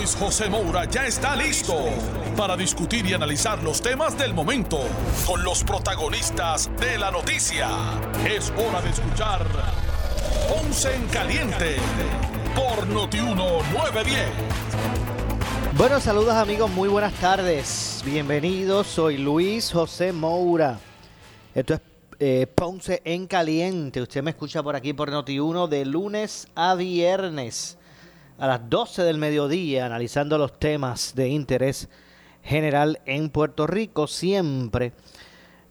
[0.00, 1.74] Luis José Moura ya está listo
[2.34, 4.80] para discutir y analizar los temas del momento
[5.26, 7.68] con los protagonistas de la noticia.
[8.26, 9.46] Es hora de escuchar
[10.48, 11.76] Ponce en Caliente
[12.54, 14.24] por Notiuno 910.
[15.76, 18.00] Bueno, saludos amigos, muy buenas tardes.
[18.02, 20.78] Bienvenidos, soy Luis José Moura.
[21.54, 21.80] Esto es
[22.18, 24.00] eh, Ponce en Caliente.
[24.00, 27.76] Usted me escucha por aquí por Noti1 de lunes a viernes
[28.40, 31.88] a las 12 del mediodía, analizando los temas de interés
[32.42, 34.92] general en Puerto Rico, siempre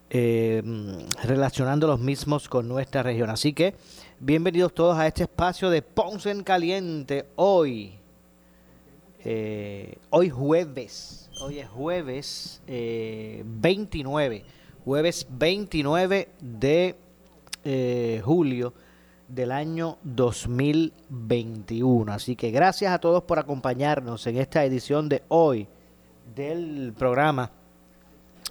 [0.08, 0.62] eh,
[1.24, 3.28] relacionando los mismos con nuestra región.
[3.28, 3.74] Así que
[4.20, 7.98] bienvenidos todos a este espacio de Ponce en Caliente hoy.
[9.24, 14.44] Eh, hoy jueves, hoy es jueves 29
[14.84, 16.96] jueves 29 de
[17.64, 18.72] eh, julio
[19.30, 22.12] del año 2021.
[22.12, 25.66] Así que gracias a todos por acompañarnos en esta edición de hoy
[26.34, 27.50] del programa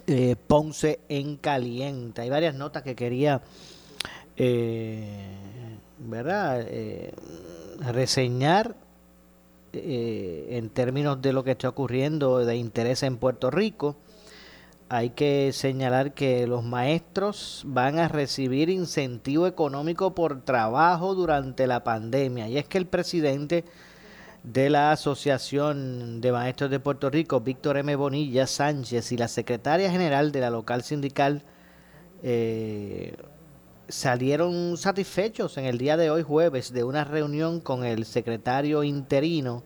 [0.06, 2.22] eh, Ponce en Caliente.
[2.22, 3.42] Hay varias notas que quería,
[4.36, 5.36] eh,
[5.98, 6.66] ¿verdad?
[7.80, 8.74] reseñar
[9.72, 13.96] en términos de lo que está ocurriendo de interés en Puerto Rico
[14.92, 21.84] hay que señalar que los maestros van a recibir incentivo económico por trabajo durante la
[21.84, 22.48] pandemia.
[22.48, 23.64] Y es que el presidente
[24.42, 27.94] de la Asociación de Maestros de Puerto Rico, Víctor M.
[27.94, 31.44] Bonilla Sánchez, y la secretaria general de la local sindical
[32.24, 33.14] eh,
[33.86, 39.62] salieron satisfechos en el día de hoy jueves de una reunión con el secretario interino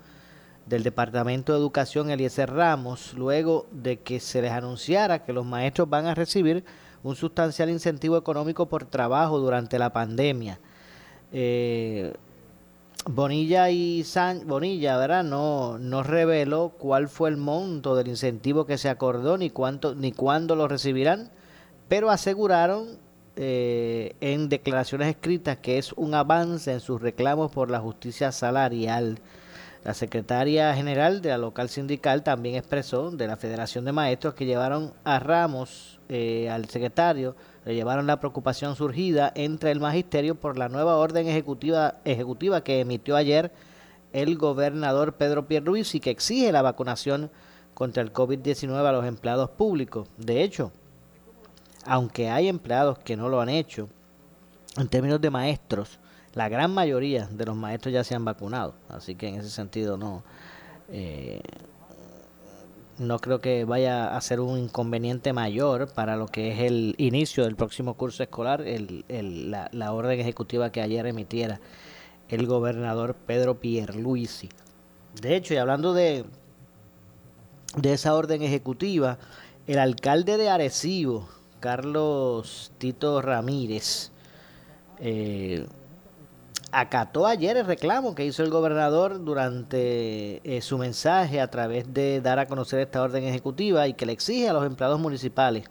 [0.67, 5.89] del Departamento de Educación Eliezer Ramos, luego de que se les anunciara que los maestros
[5.89, 6.65] van a recibir
[7.03, 10.59] un sustancial incentivo económico por trabajo durante la pandemia.
[11.33, 12.15] Eh,
[13.07, 15.25] Bonilla y San Bonilla, ¿verdad?
[15.25, 20.13] No, no reveló cuál fue el monto del incentivo que se acordó ni cuánto ni
[20.13, 21.31] cuándo lo recibirán,
[21.89, 22.99] pero aseguraron
[23.37, 29.19] eh, en declaraciones escritas que es un avance en sus reclamos por la justicia salarial.
[29.85, 34.47] La secretaria general de la local sindical también expresó de la Federación de Maestros que
[34.47, 37.37] llevaron a Ramos, eh, al secretario,
[37.67, 42.81] le llevaron la preocupación surgida entre el magisterio por la nueva orden ejecutiva, ejecutiva que
[42.81, 43.53] emitió ayer
[44.15, 47.31] el gobernador Pedro Pierluisi que exige la vacunación
[47.75, 50.09] contra el COVID-19 a los empleados públicos.
[50.17, 50.73] De hecho,
[51.85, 53.91] aunque hay empleados que no lo han hecho,
[54.79, 55.99] en términos de maestros,
[56.35, 59.97] la gran mayoría de los maestros ya se han vacunado, así que en ese sentido
[59.97, 60.25] no,
[60.89, 61.41] eh,
[62.99, 67.45] no creo que vaya a ser un inconveniente mayor para lo que es el inicio
[67.45, 69.05] del próximo curso escolar, el,
[69.51, 71.61] la, la, orden ejecutiva que ayer emitiera
[72.29, 74.49] el gobernador Pedro Pierluisi.
[75.21, 76.25] De hecho, y hablando de,
[77.77, 79.19] de esa orden ejecutiva,
[79.67, 81.29] el alcalde de Arecibo,
[81.61, 84.11] Carlos Tito Ramírez,
[84.99, 85.67] eh,
[86.75, 92.21] acató ayer el reclamo que hizo el gobernador durante eh, su mensaje a través de
[92.21, 95.71] dar a conocer esta orden ejecutiva y que le exige a los empleados municipales.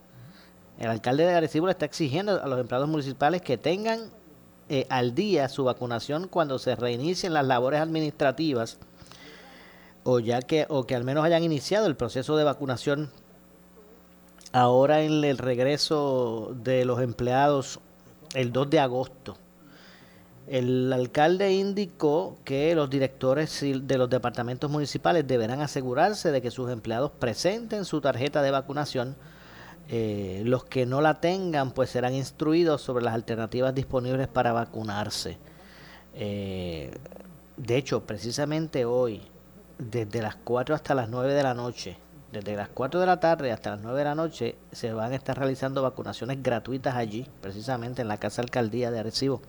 [0.80, 4.00] El alcalde de Arecibo le está exigiendo a los empleados municipales que tengan
[4.70, 8.80] eh, al día su vacunación cuando se reinicien las labores administrativas
[10.06, 13.12] o ya que o que al menos hayan iniciado el proceso de vacunación
[14.54, 17.80] ahora en el regreso de los empleados
[18.36, 19.38] el 2 de agosto.
[20.48, 26.70] El alcalde indicó que los directores de los departamentos municipales deberán asegurarse de que sus
[26.70, 29.16] empleados presenten su tarjeta de vacunación.
[29.90, 35.38] Eh, los que no la tengan pues serán instruidos sobre las alternativas disponibles para vacunarse.
[36.14, 36.92] Eh,
[37.58, 39.22] de hecho, precisamente hoy,
[39.78, 41.98] desde las 4 hasta las 9 de la noche,
[42.32, 45.16] desde las 4 de la tarde hasta las 9 de la noche, se van a
[45.16, 49.42] estar realizando vacunaciones gratuitas allí, precisamente en la Casa Alcaldía de Arecibo.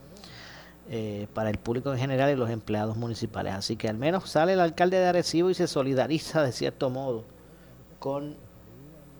[0.90, 3.54] Eh, para el público en general y los empleados municipales.
[3.54, 7.24] Así que al menos sale el alcalde de Arecibo y se solidariza de cierto modo
[7.98, 8.36] con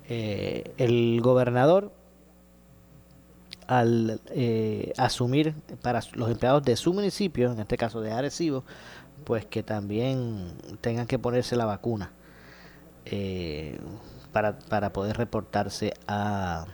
[0.09, 1.91] eh, el gobernador
[3.67, 8.65] al eh, asumir para los empleados de su municipio, en este caso de Arecibo,
[9.25, 10.53] pues que también
[10.83, 12.13] tengan que ponerse la vacuna.
[13.07, 13.79] eh,
[14.33, 16.67] para, para poder reportarse a,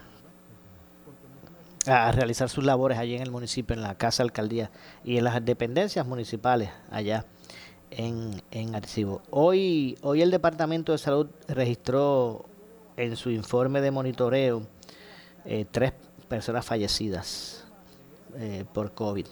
[1.87, 4.71] a realizar sus labores allí en el municipio, en la casa alcaldía
[5.03, 7.25] y en las dependencias municipales allá
[7.91, 8.71] en, en.
[9.29, 12.45] Hoy, hoy el Departamento de Salud registró
[12.97, 14.63] en su informe de monitoreo
[15.45, 15.93] eh, tres
[16.27, 17.65] personas fallecidas
[18.35, 19.25] eh, por COVID.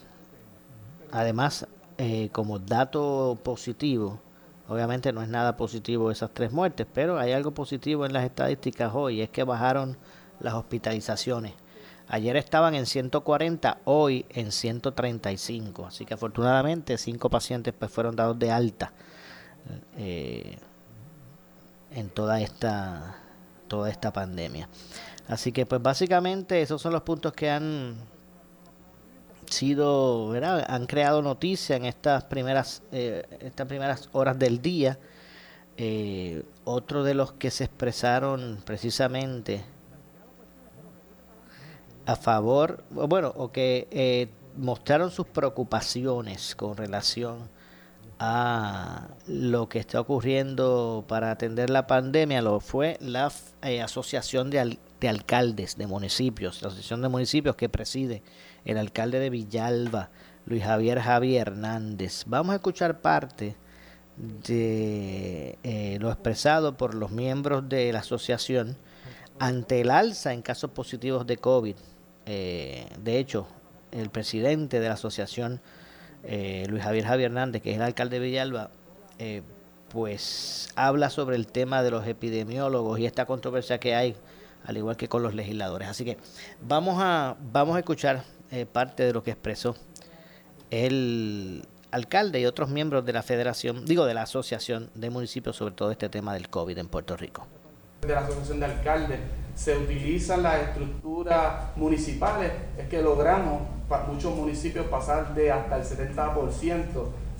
[1.11, 1.67] Además,
[1.97, 4.19] eh, como dato positivo,
[4.67, 8.91] obviamente no es nada positivo esas tres muertes, pero hay algo positivo en las estadísticas
[8.93, 9.97] hoy, es que bajaron
[10.39, 11.53] las hospitalizaciones.
[12.11, 15.85] Ayer estaban en 140, hoy en 135.
[15.85, 18.91] Así que afortunadamente cinco pacientes pues, fueron dados de alta
[19.95, 20.57] eh,
[21.91, 23.15] en toda esta,
[23.67, 24.67] toda esta pandemia.
[25.27, 27.95] Así que pues básicamente esos son los puntos que han
[29.45, 30.33] sido,
[30.67, 34.97] han creado noticia en estas primeras, eh, estas primeras horas del día.
[35.77, 39.63] Eh, otro de los que se expresaron precisamente
[42.09, 47.47] a favor, bueno, o que eh, mostraron sus preocupaciones con relación
[48.17, 54.79] a lo que está ocurriendo para atender la pandemia, lo fue la eh, Asociación de,
[54.99, 58.23] de Alcaldes de Municipios, la Asociación de Municipios que preside
[58.65, 60.09] el alcalde de Villalba,
[60.47, 62.23] Luis Javier Javier Hernández.
[62.25, 63.55] Vamos a escuchar parte
[64.17, 68.77] de eh, lo expresado por los miembros de la asociación
[69.37, 71.75] ante el alza en casos positivos de COVID
[72.31, 73.47] eh, de hecho,
[73.91, 75.61] el presidente de la asociación,
[76.23, 78.69] eh, Luis Javier Javier Hernández, que es el alcalde de Villalba,
[79.17, 79.41] eh,
[79.91, 84.15] pues habla sobre el tema de los epidemiólogos y esta controversia que hay,
[84.63, 85.87] al igual que con los legisladores.
[85.87, 86.17] Así que
[86.61, 88.23] vamos a, vamos a escuchar
[88.71, 89.75] parte de lo que expresó
[90.69, 95.73] el alcalde y otros miembros de la federación, digo de la asociación de municipios sobre
[95.73, 97.47] todo este tema del COVID en Puerto Rico.
[98.01, 99.19] De la asociación de alcaldes
[99.59, 105.83] se utilizan las estructuras municipales, es que logramos para muchos municipios pasar de hasta el
[105.83, 106.85] 70%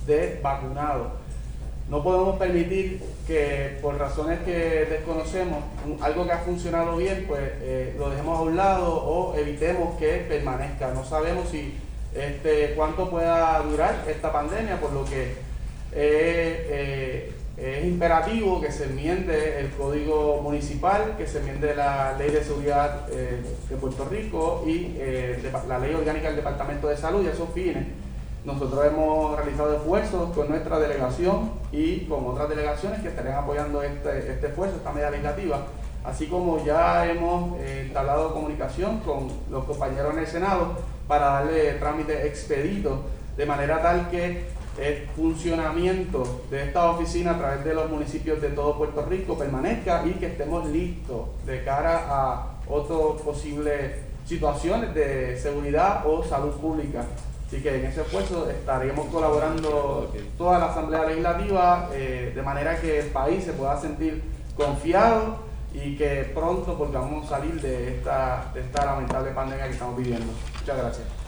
[0.06, 1.07] de vacunados.
[1.89, 5.63] No podemos permitir que por razones que desconocemos,
[6.01, 10.25] algo que ha funcionado bien, pues eh, lo dejemos a un lado o evitemos que
[10.27, 10.92] permanezca.
[10.94, 11.74] No sabemos si
[12.13, 15.36] este, cuánto pueda durar esta pandemia, por lo que
[15.94, 22.44] eh, es imperativo que se enmiende el código municipal, que se enmiende la ley de
[22.44, 27.28] seguridad eh, de Puerto Rico y eh, la ley orgánica del Departamento de Salud y
[27.28, 27.86] a esos fines.
[28.46, 34.32] Nosotros hemos realizado esfuerzos con nuestra delegación y con otras delegaciones que estarían apoyando este,
[34.32, 35.66] este esfuerzo, esta medida legislativa,
[36.06, 40.78] así como ya hemos eh, entablado comunicación con los compañeros en el Senado
[41.08, 43.04] para darle trámite expedito,
[43.36, 48.50] de manera tal que el funcionamiento de esta oficina a través de los municipios de
[48.50, 53.95] todo Puerto Rico permanezca y que estemos listos de cara a otras posibles
[54.25, 57.04] situaciones de seguridad o salud pública.
[57.48, 63.00] Así que en ese esfuerzo estaríamos colaborando toda la Asamblea Legislativa eh, de manera que
[63.00, 64.22] el país se pueda sentir
[64.56, 65.39] confiado
[65.74, 70.31] y que pronto podamos salir de esta, de esta lamentable pandemia que estamos viviendo.
[70.60, 71.19] Muchas gracias.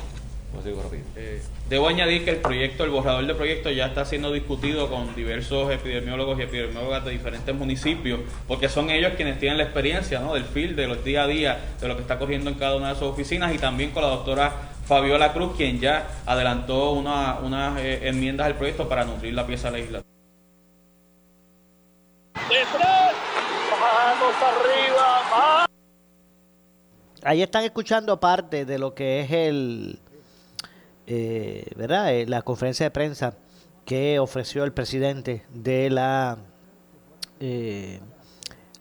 [1.15, 5.15] Eh, debo añadir que el proyecto, el borrador de proyecto ya está siendo discutido con
[5.15, 10.33] diversos epidemiólogos y epidemiólogas de diferentes municipios, porque son ellos quienes tienen la experiencia ¿no?
[10.33, 12.89] del field, de los día a día, de lo que está corriendo en cada una
[12.89, 14.51] de sus oficinas, y también con la doctora
[14.85, 20.05] Fabiola Cruz, quien ya adelantó unas eh, enmiendas al proyecto para nutrir la pieza legislativa.
[27.23, 29.99] Ahí están escuchando parte de lo que es el
[31.07, 32.13] eh, ¿verdad?
[32.13, 33.35] Eh, la conferencia de prensa
[33.85, 36.37] que ofreció el presidente de la
[37.39, 37.99] eh,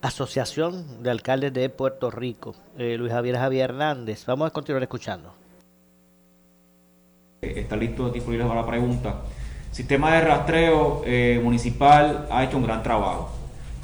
[0.02, 4.24] Asociación de Alcaldes de Puerto Rico, Luis Javier Javier Hernández.
[4.26, 5.34] Vamos a continuar escuchando.
[7.42, 9.20] Está listo disponible para la pregunta.
[9.70, 11.02] Sistema de rastreo
[11.42, 13.30] municipal ha hecho un gran trabajo.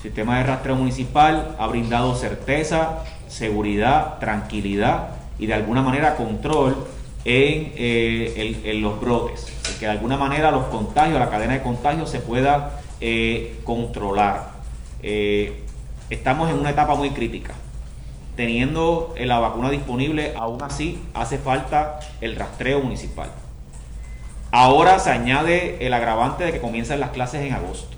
[0.01, 6.87] sistema de rastreo municipal ha brindado certeza, seguridad, tranquilidad y de alguna manera control
[7.29, 12.21] eh, en, los brotes, que de alguna manera los contagios, la cadena de contagios se
[12.21, 14.53] pueda eh, controlar.
[15.03, 15.65] Eh,
[16.09, 17.53] estamos en una etapa muy crítica.
[18.37, 23.31] Teniendo la vacuna disponible, aún así hace falta el rastreo municipal.
[24.53, 27.97] Ahora se añade el agravante de que comienzan las clases en agosto.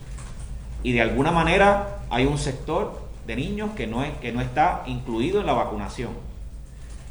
[0.83, 4.85] Y de alguna manera hay un sector de niños que no, es, que no está
[4.87, 6.28] incluido en la vacunación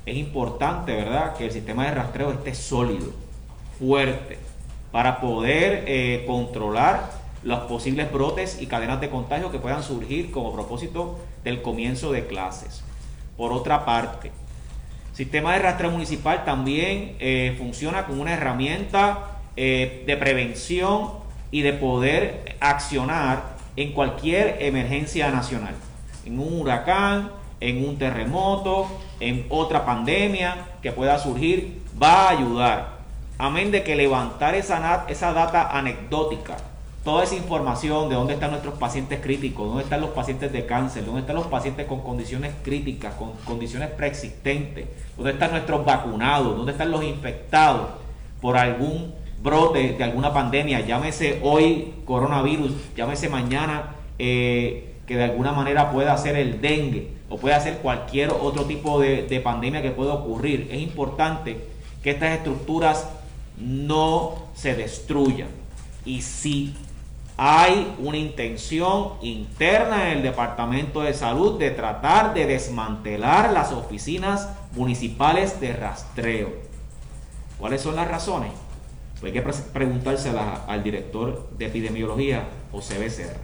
[0.07, 3.11] es importante, ¿verdad?, que el sistema de rastreo esté sólido,
[3.77, 4.39] fuerte,
[4.91, 7.11] para poder eh, controlar
[7.43, 12.25] los posibles brotes y cadenas de contagio que puedan surgir como propósito del comienzo de
[12.25, 12.83] clases.
[13.35, 14.29] Por otra parte,
[15.11, 21.11] el sistema de rastreo municipal también eh, funciona como una herramienta eh, de prevención
[21.51, 25.75] y de poder accionar en cualquier emergencia nacional,
[26.25, 28.87] en un huracán, en un terremoto,
[29.19, 32.97] en otra pandemia que pueda surgir, va a ayudar.
[33.37, 36.57] Amén de que levantar esa, esa data anecdótica,
[37.03, 41.05] toda esa información de dónde están nuestros pacientes críticos, dónde están los pacientes de cáncer,
[41.05, 46.71] dónde están los pacientes con condiciones críticas, con condiciones preexistentes, dónde están nuestros vacunados, dónde
[46.71, 47.89] están los infectados
[48.41, 55.53] por algún brote de alguna pandemia, llámese hoy coronavirus, llámese mañana eh, que de alguna
[55.53, 59.91] manera pueda ser el dengue o puede ser cualquier otro tipo de, de pandemia que
[59.91, 60.67] pueda ocurrir.
[60.71, 61.57] Es importante
[62.03, 63.07] que estas estructuras
[63.57, 65.49] no se destruyan.
[66.05, 66.75] Y si
[67.37, 74.49] hay una intención interna en el Departamento de Salud de tratar de desmantelar las oficinas
[74.71, 76.49] municipales de rastreo.
[77.59, 78.51] ¿Cuáles son las razones?
[79.19, 83.39] Pues hay que preguntársela al director de epidemiología, José Becerra,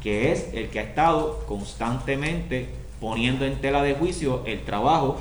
[0.00, 2.68] que es el que ha estado constantemente
[3.00, 5.20] poniendo en tela de juicio el trabajo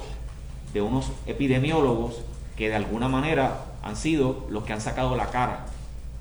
[0.74, 2.22] de unos epidemiólogos
[2.56, 5.66] que de alguna manera han sido los que han sacado la cara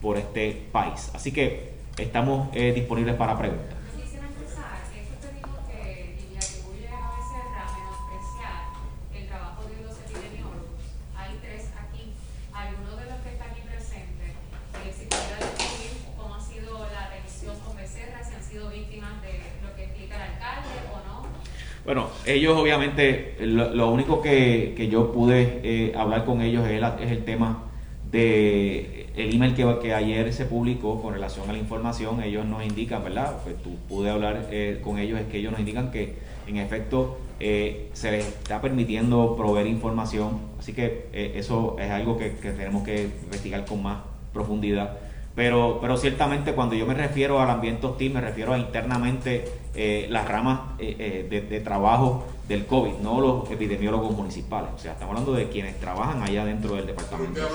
[0.00, 1.10] por este país.
[1.14, 3.77] Así que estamos eh, disponibles para preguntas.
[21.88, 27.24] Bueno, ellos obviamente, lo, único que, yo pude eh, hablar con ellos es, es, el
[27.24, 27.62] tema
[28.10, 32.22] de el email que, que, ayer se publicó con relación a la información.
[32.22, 33.38] Ellos nos indican, ¿verdad?
[33.42, 36.16] Pues tú pude hablar eh, con ellos, es que ellos nos indican que
[36.46, 40.40] en efecto eh, se les está permitiendo proveer información.
[40.58, 44.00] Así que eso es algo que, que tenemos que investigar con más
[44.34, 44.98] profundidad.
[45.38, 50.08] Pero, pero ciertamente cuando yo me refiero al ambiente hostil, me refiero a internamente eh,
[50.10, 54.70] las ramas eh, eh, de, trabajo del COVID, no los epidemiólogos municipales.
[54.74, 57.40] O sea, estamos hablando de quienes trabajan allá dentro del departamento.
[57.40, 57.54] Usted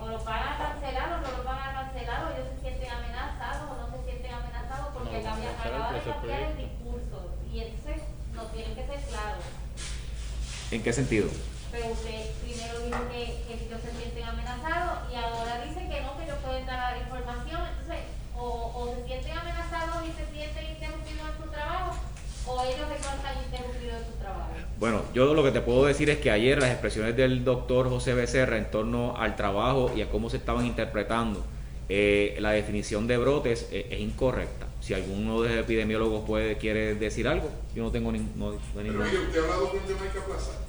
[0.00, 2.90] o lo van a cancelar o no lo van a cancelar o ellos se sienten
[2.90, 8.02] amenazados o no se sienten amenazados porque no, acaba de cambiar el discurso y entonces
[8.34, 9.44] no tienen que ser claros.
[10.70, 11.28] ¿En qué sentido?
[11.76, 16.16] Pero usted primero dijo que, que ellos se sienten amenazados y ahora dicen que no,
[16.16, 17.60] que ellos pueden dar información.
[17.68, 18.00] Entonces,
[18.34, 21.96] o, o se sienten amenazados y se sienten interrumpidos en su trabajo,
[22.46, 24.52] o ellos se están interrumpidos en su trabajo.
[24.78, 28.14] Bueno, yo lo que te puedo decir es que ayer las expresiones del doctor José
[28.14, 31.44] Becerra en torno al trabajo y a cómo se estaban interpretando
[31.90, 34.66] eh, la definición de brotes eh, es incorrecta.
[34.80, 38.32] Si alguno de los epidemiólogos puede, quiere decir algo, yo no tengo ningún...
[38.38, 40.65] No, no ¿Usted ha hablado con Jamaica Plaza?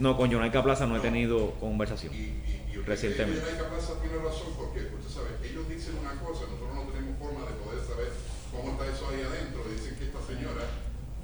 [0.00, 3.40] No, con Jonaica Plaza no he tenido conversación y, y, y recientemente.
[3.40, 7.40] Jonaica Plaza tiene razón porque usted sabe, ellos dicen una cosa, nosotros no tenemos forma
[7.44, 8.08] de poder saber
[8.50, 9.60] cómo está eso ahí adentro.
[9.70, 10.64] Dicen que esta señora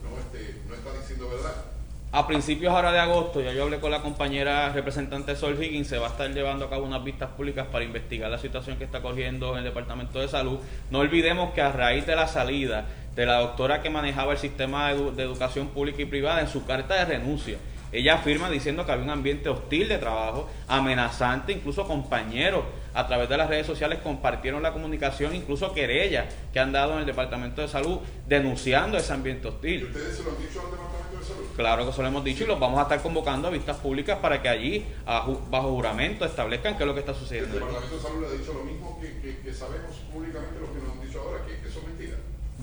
[0.04, 1.72] no, este, no está diciendo verdad.
[2.12, 5.98] A principios ahora de agosto, ya yo hablé con la compañera representante Sol Higgins, se
[5.98, 9.02] va a estar llevando a cabo unas vistas públicas para investigar la situación que está
[9.02, 10.58] corriendo en el Departamento de Salud.
[10.90, 14.94] No olvidemos que a raíz de la salida de la doctora que manejaba el sistema
[14.94, 17.58] de educación pública y privada en su carta de renuncia,
[17.92, 22.64] ella afirma diciendo que había un ambiente hostil de trabajo, amenazante, incluso compañeros
[22.94, 27.00] a través de las redes sociales compartieron la comunicación, incluso querellas que han dado en
[27.00, 29.82] el Departamento de Salud denunciando ese ambiente hostil.
[29.82, 31.44] ¿Y ustedes se lo han dicho al Departamento de Salud?
[31.56, 34.18] Claro que se lo hemos dicho y los vamos a estar convocando a vistas públicas
[34.18, 37.58] para que allí, bajo juramento, establezcan qué es lo que está sucediendo.
[37.58, 40.92] El Departamento de Salud le ha dicho lo mismo que, sabemos públicamente lo que nos
[40.92, 42.16] han dicho ahora, que, que eso es mentira.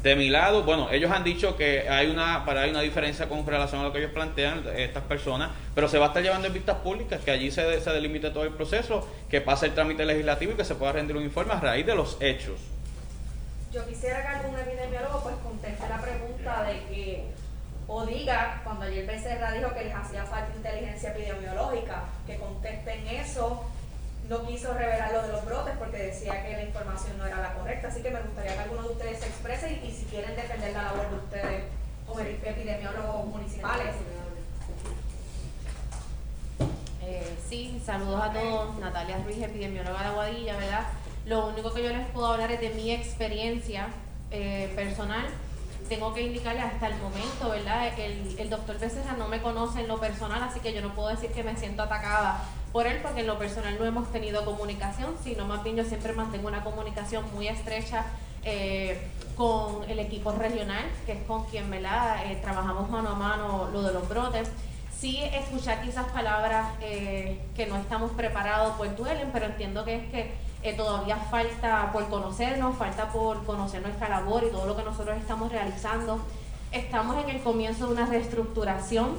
[0.04, 3.48] De mi lado, bueno, ellos han dicho que hay una para hay una diferencia con
[3.48, 6.54] relación a lo que ellos plantean estas personas, pero se va a estar llevando en
[6.54, 10.52] vistas públicas, que allí se, se delimite todo el proceso, que pase el trámite legislativo
[10.52, 12.60] y que se pueda rendir un informe a raíz de los hechos.
[13.72, 17.24] Yo quisiera que algún epidemiólogo pues conteste la pregunta de que
[17.88, 23.64] o diga, cuando ayer Becerra dijo que les hacía falta inteligencia epidemiológica, que contesten eso
[24.30, 27.54] no quiso revelar lo de los brotes porque decía que la información no era la
[27.54, 27.88] correcta.
[27.88, 30.84] Así que me gustaría que alguno de ustedes se exprese y, si quieren defender la
[30.84, 31.64] labor de ustedes
[32.08, 33.96] como epidemiólogos municipales.
[37.02, 38.80] Eh, sí, saludos a todos.
[38.80, 40.88] Natalia Ruiz, epidemióloga de Aguadilla, ¿verdad?
[41.26, 43.88] Lo único que yo les puedo hablar es de mi experiencia
[44.32, 45.26] eh, personal.
[45.90, 47.88] tengo que indicarle hasta el momento, ¿verdad?
[48.00, 51.10] El, el doctor Becerra no me conoce en lo personal, así que yo no puedo
[51.10, 52.42] decir que me siento atacada
[52.74, 56.12] por él, porque en lo personal no hemos tenido comunicación, sino más bien yo siempre
[56.12, 58.04] mantengo una comunicación muy estrecha
[58.44, 62.26] eh, con el equipo regional, que es con quien ¿verdad?
[62.26, 64.50] Eh, trabajamos mano a mano lo de los brotes.
[64.92, 70.12] Sí escuchar quizás palabras eh, que no estamos preparados pues duelen, pero entiendo que es
[70.12, 74.84] que eh, todavía falta por conocernos, falta por conocer nuestra labor y todo lo que
[74.84, 76.20] nosotros estamos realizando.
[76.72, 79.10] Estamos en el comienzo de una reestructuración,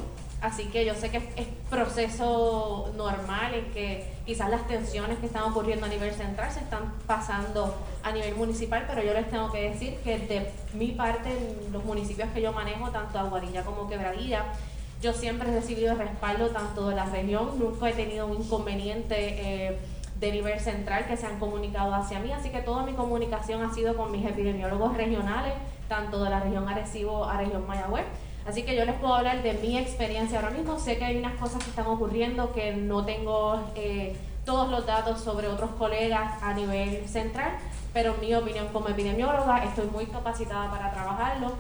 [0.44, 5.42] así que yo sé que es, proceso normal en que quizás las tensiones que están
[5.44, 9.70] ocurriendo a nivel central se están pasando a nivel municipal, pero yo les tengo que
[9.70, 11.30] decir que de mi parte,
[11.72, 14.44] los municipios que yo manejo, tanto Aguarilla como Quebradilla,
[15.02, 19.14] yo siempre he recibido respaldo tanto de la región, nunca he tenido un inconveniente.
[19.18, 19.78] Eh,
[20.20, 23.74] de nivel central que se han comunicado hacia mí, así que toda mi comunicación ha
[23.74, 25.52] sido con mis epidemiólogos regionales,
[25.88, 28.04] tanto de la región Arecibo a región Mayagüez.
[28.46, 30.78] Así que yo les puedo hablar de mi experiencia ahora mismo.
[30.78, 35.20] Sé que hay unas cosas que están ocurriendo que no tengo eh, todos los datos
[35.20, 37.52] sobre otros colegas a nivel central,
[37.94, 41.52] pero en mi opinión como epidemióloga estoy muy capacitada para trabajarlo.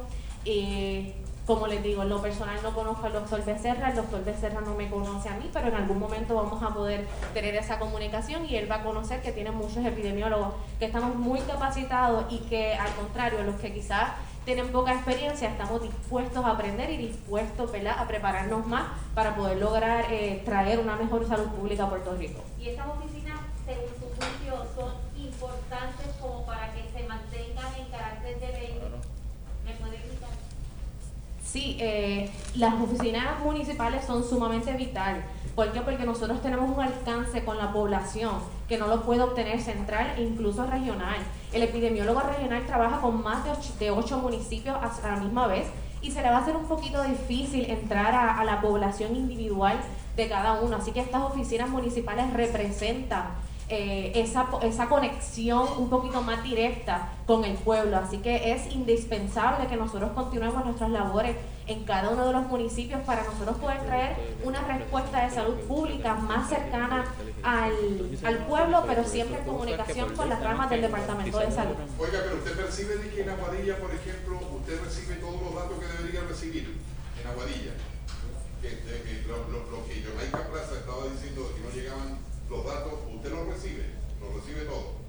[0.44, 1.14] Y
[1.46, 4.74] como les digo, en lo personal no conozco al doctor Becerra, el doctor Becerra no
[4.74, 8.56] me conoce a mí, pero en algún momento vamos a poder tener esa comunicación y
[8.56, 12.92] él va a conocer que tiene muchos epidemiólogos que estamos muy capacitados y que al
[12.94, 14.12] contrario, los que quizás
[14.44, 18.84] tienen poca experiencia, estamos dispuestos a aprender y dispuestos a prepararnos más
[19.14, 22.42] para poder lograr eh, traer una mejor salud pública a Puerto Rico.
[22.60, 28.38] ¿Y estas oficinas, según su juicio, son importantes como para que se mantengan en carácter
[28.38, 28.80] de ley?
[29.64, 30.30] ¿Me puede explicar?
[31.42, 35.24] Sí, eh, las oficinas municipales son sumamente vitales.
[35.54, 35.80] ¿Por qué?
[35.82, 38.32] Porque nosotros tenemos un alcance con la población
[38.68, 41.16] que no lo puede obtener central e incluso regional.
[41.52, 43.44] El epidemiólogo regional trabaja con más
[43.78, 45.68] de ocho, municipios a la misma vez
[46.02, 49.78] y se le va a hacer un poquito difícil entrar a, a la población individual
[50.16, 50.76] de cada uno.
[50.76, 53.26] Así que estas oficinas municipales representan
[53.76, 57.96] eh, esa, esa conexión un poquito más directa con el pueblo.
[57.96, 63.00] Así que es indispensable que nosotros continuemos nuestras labores en cada uno de los municipios
[63.00, 67.04] para nosotros poder traer una respuesta de salud pública más cercana
[67.42, 67.72] al,
[68.22, 71.74] al pueblo, pero siempre en comunicación con las ramas del Departamento de Salud.
[71.98, 75.78] Oiga, pero usted percibe de que en Aguadilla, por ejemplo, usted recibe todos los datos
[75.80, 76.78] que debería recibir
[77.20, 77.72] en Aguadilla.
[78.62, 82.18] Que, que lo, lo, lo, que Jamaica Plaza estaba diciendo de que no llegaban
[82.48, 82.92] los datos,
[83.24, 83.84] usted los recibe,
[84.20, 85.04] los recibe todo.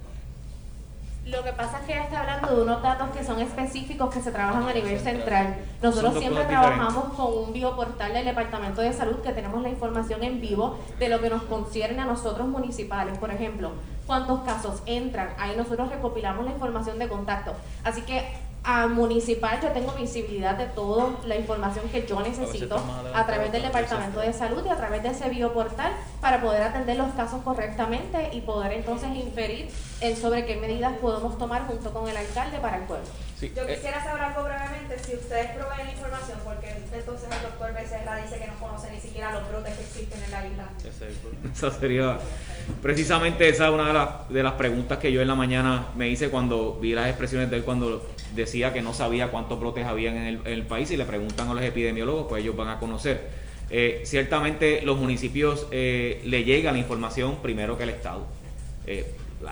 [1.25, 4.21] Lo que pasa es que ella está hablando de unos datos que son específicos que
[4.21, 5.58] se trabajan a nivel central.
[5.82, 10.39] Nosotros siempre trabajamos con un bioportal del Departamento de Salud que tenemos la información en
[10.39, 13.17] vivo de lo que nos concierne a nosotros municipales.
[13.17, 13.71] Por ejemplo,
[14.06, 15.34] cuántos casos entran.
[15.39, 17.54] Ahí nosotros recopilamos la información de contacto.
[17.84, 18.23] Así que
[18.65, 22.82] a municipal yo tengo visibilidad de toda la información que yo necesito
[23.13, 26.97] a través del Departamento de Salud y a través de ese bioportal para poder atender
[26.97, 29.69] los casos correctamente y poder entonces inferir
[30.01, 33.06] en sobre qué medidas podemos tomar junto con el alcalde para el pueblo.
[33.53, 37.73] Yo eh, quisiera saber algo brevemente, si ustedes proveen la información, porque entonces el doctor
[37.73, 40.69] Becerra dice que no conoce ni siquiera los brotes que existen en la isla.
[41.53, 42.17] Esa sería
[42.81, 46.10] precisamente esa es una de las, de las preguntas que yo en la mañana me
[46.10, 48.03] hice cuando vi las expresiones de él cuando
[48.34, 51.63] decía que no sabía cuántos brotes habían en el, país y le preguntan a los
[51.63, 53.45] epidemiólogos, pues ellos van a conocer.
[53.69, 58.25] Eh, ciertamente los municipios eh, le llega la información primero que el Estado.
[58.88, 59.05] Eh,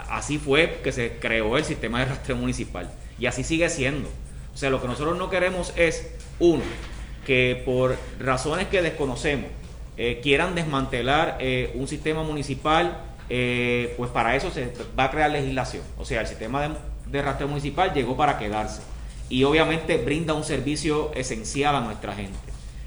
[0.10, 4.10] así fue que se creó el sistema de rastreo municipal y así sigue siendo.
[4.54, 6.64] O sea, lo que nosotros no queremos es, uno,
[7.26, 9.50] que por razones que desconocemos
[10.22, 11.38] quieran desmantelar
[11.76, 12.98] un sistema municipal,
[13.28, 15.84] pues para eso se va a crear legislación.
[15.98, 16.76] O sea, el sistema de,
[17.08, 18.82] de rastreo municipal llegó para quedarse
[19.30, 22.38] y obviamente brinda un servicio esencial a nuestra gente.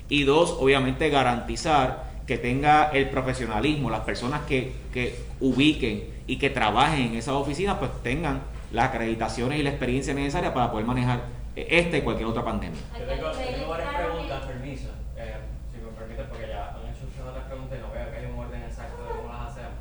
[0.08, 6.50] Y dos, obviamente garantizar que tenga el profesionalismo, las personas que, que ubiquen y que
[6.50, 11.20] trabajen en esas oficinas, pues tengan las acreditaciones y la experiencia necesaria para poder manejar
[11.54, 12.80] esta y cualquier otra pandemia.
[12.92, 15.36] Tengo, varias preguntas, permiso, eh,
[15.72, 18.26] si me permite, porque ya han hecho todas las preguntas y no veo que hay
[18.26, 19.72] un orden exacto de cómo las hacemos.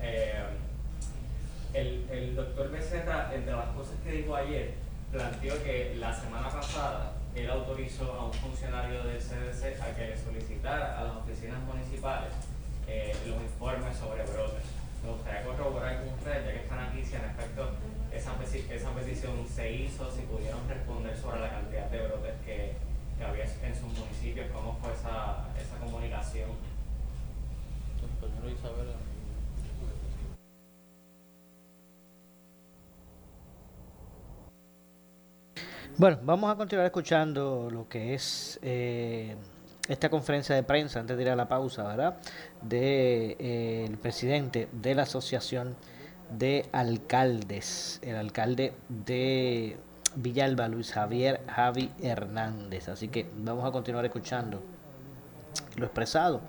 [0.00, 0.44] Eh,
[1.74, 4.74] el, el doctor Becerra, entre las cosas que dijo ayer,
[5.12, 10.16] planteó que la semana pasada él autorizó a un funcionario del CDC a que le
[10.16, 12.32] solicitara a las oficinas municipales
[12.88, 14.64] eh, los informes sobre brotes.
[15.04, 17.70] Me gustaría corroborar con ustedes, ya que están aquí, si en efecto
[18.12, 18.32] esa,
[18.74, 22.74] esa petición se hizo, si pudieron responder sobre la cantidad de brotes que,
[23.18, 26.50] que había en sus municipios, cómo fue esa, esa comunicación.
[28.48, 28.88] Isabel.
[35.96, 39.36] Bueno, vamos a continuar escuchando lo que es eh,
[39.86, 42.18] esta conferencia de prensa antes de ir a la pausa, ¿verdad?
[42.62, 45.76] De eh, el presidente de la Asociación
[46.30, 49.76] de Alcaldes, el alcalde de
[50.14, 52.88] Villalba, Luis Javier Javi Hernández.
[52.88, 54.62] Así que vamos a continuar escuchando
[55.76, 56.40] lo expresado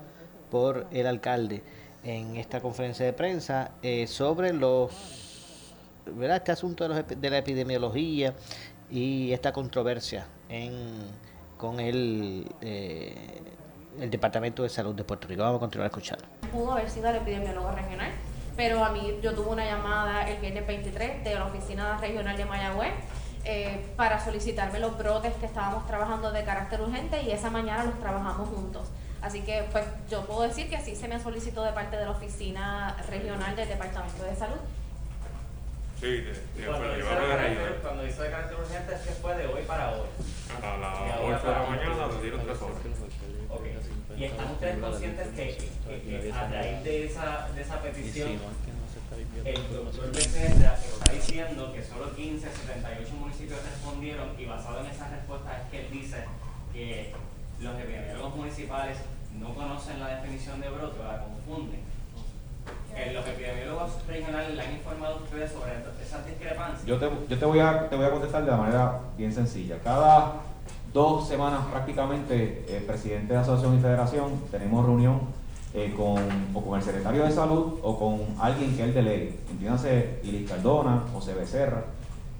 [0.50, 1.62] por el alcalde
[2.04, 4.92] en esta conferencia de prensa eh, sobre los,
[6.06, 6.38] ¿verdad?
[6.38, 8.34] Este asunto de, los, de la epidemiología
[8.90, 10.72] y esta controversia en,
[11.56, 13.14] con el, eh,
[14.00, 15.42] el Departamento de Salud de Puerto Rico.
[15.42, 16.24] Vamos a continuar escuchando.
[16.50, 18.10] Pudo haber sido el epidemiólogo regional,
[18.56, 22.44] pero a mí yo tuve una llamada el viernes 23 de la oficina regional de
[22.44, 22.92] Mayagüez
[23.44, 27.98] eh, para solicitarme los brotes que estábamos trabajando de carácter urgente y esa mañana los
[27.98, 28.88] trabajamos juntos.
[29.20, 32.10] Así que pues yo puedo decir que así se me solicitó de parte de la
[32.10, 34.56] oficina regional del Departamento de Salud.
[36.00, 39.10] Sí, de, de, Cuando dice lleva de carácter- Cuando dice de carácter urgente es que
[39.12, 40.00] fue de hoy para hoy.
[40.60, 42.76] A las ahora 8 de la mañana le dieron tres horas.
[44.18, 48.28] Y están ustedes conscientes que, que- que a raíz de esa, de esa petición,
[49.44, 55.10] el doctor Becerra está diciendo que solo 15, 78 municipios respondieron y basado en esas
[55.10, 56.16] respuestas es que él dice
[56.72, 57.12] que
[57.60, 58.98] los epidemiólogos municipales
[59.38, 61.80] no conocen la definición de brote o la confunden.
[62.94, 65.72] Eh, los epidemiólogos regionales le han informado a ustedes sobre
[66.04, 66.84] esas discrepancias.
[66.84, 69.78] Yo te, yo te voy a te voy a contestar de la manera bien sencilla.
[69.82, 70.34] Cada
[70.92, 75.20] dos semanas prácticamente, el presidente de asociación y federación tenemos reunión
[75.74, 76.18] eh, con,
[76.54, 79.38] o con el secretario de salud o con alguien que él delegue.
[79.50, 81.84] Entiéndase Iris Cardona, José Becerra.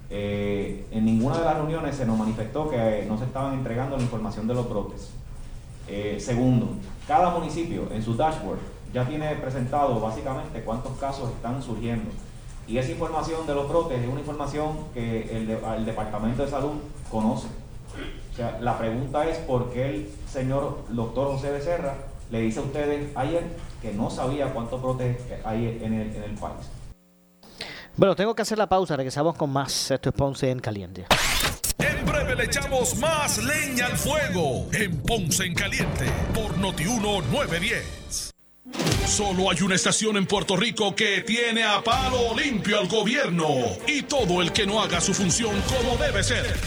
[0.09, 4.03] Eh, en ninguna de las reuniones se nos manifestó que no se estaban entregando la
[4.03, 5.09] información de los brotes.
[5.87, 6.69] Eh, segundo,
[7.07, 8.59] cada municipio en su dashboard
[8.93, 12.11] ya tiene presentado básicamente cuántos casos están surgiendo.
[12.67, 16.73] Y esa información de los brotes es una información que el Departamento de Salud
[17.11, 17.62] conoce.
[18.33, 21.93] O sea, la pregunta es por qué el señor doctor José Becerra
[22.31, 23.43] le dice a ustedes ayer
[23.79, 26.67] que no sabía cuántos brotes hay en el, en el país.
[27.95, 29.91] Bueno, tengo que hacer la pausa, regresamos con más.
[29.91, 31.05] Esto es Ponce en Caliente.
[31.77, 38.32] En breve le echamos más leña al fuego en Ponce en Caliente por Notiuno 910.
[39.07, 43.47] Solo hay una estación en Puerto Rico que tiene a palo limpio al gobierno
[43.85, 46.57] y todo el que no haga su función como debe ser.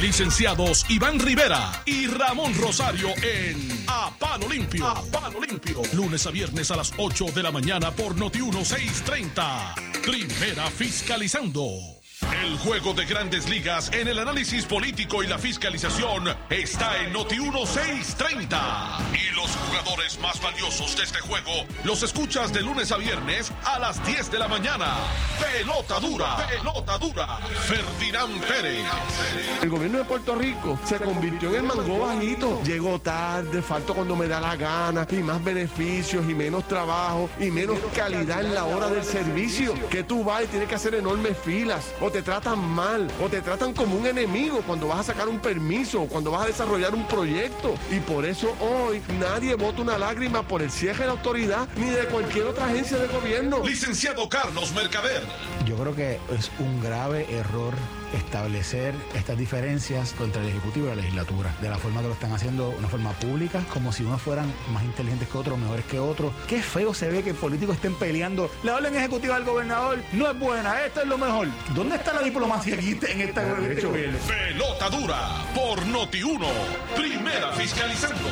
[0.00, 4.86] Licenciados Iván Rivera y Ramón Rosario en A Palo Limpio.
[4.86, 5.82] A Palo Limpio.
[5.92, 9.74] Lunes a viernes a las 8 de la mañana por Noti 1630.
[10.02, 11.93] Primera fiscalizando.
[12.32, 17.38] El juego de grandes ligas en el análisis político y la fiscalización está en Noti
[17.38, 18.98] 1630.
[19.12, 21.52] Y los jugadores más valiosos de este juego
[21.84, 24.94] los escuchas de lunes a viernes a las 10 de la mañana.
[25.40, 27.38] Pelota dura, pelota dura.
[27.66, 28.84] Ferdinand Pérez.
[29.62, 32.62] El gobierno de Puerto Rico se convirtió en el mango bajito.
[32.64, 37.50] Llegó tarde, faltó cuando me da la gana, y más beneficios, y menos trabajo, y
[37.50, 39.74] menos calidad en la hora del servicio.
[39.90, 43.72] Que tú vas y tienes que hacer enormes filas, te tratan mal, o te tratan
[43.72, 47.08] como un enemigo cuando vas a sacar un permiso, o cuando vas a desarrollar un
[47.08, 47.74] proyecto.
[47.90, 51.90] Y por eso hoy nadie vota una lágrima por el cierre de la autoridad ni
[51.90, 53.64] de cualquier otra agencia de gobierno.
[53.66, 55.24] Licenciado Carlos Mercader.
[55.66, 57.74] Yo creo que es un grave error
[58.16, 62.32] establecer estas diferencias entre el Ejecutivo y la legislatura, de la forma que lo están
[62.32, 66.32] haciendo, una forma pública, como si unos fueran más inteligentes que otros, mejores que otros.
[66.46, 68.50] Qué feo se ve que políticos estén peleando.
[68.62, 71.48] La orden ejecutiva del gobernador no es buena, esto es lo mejor.
[71.74, 73.42] ¿Dónde está la diplomacia aquí en esta?
[73.42, 76.46] Pelota dura por Noti 1.
[76.96, 78.28] Primera fiscalizando.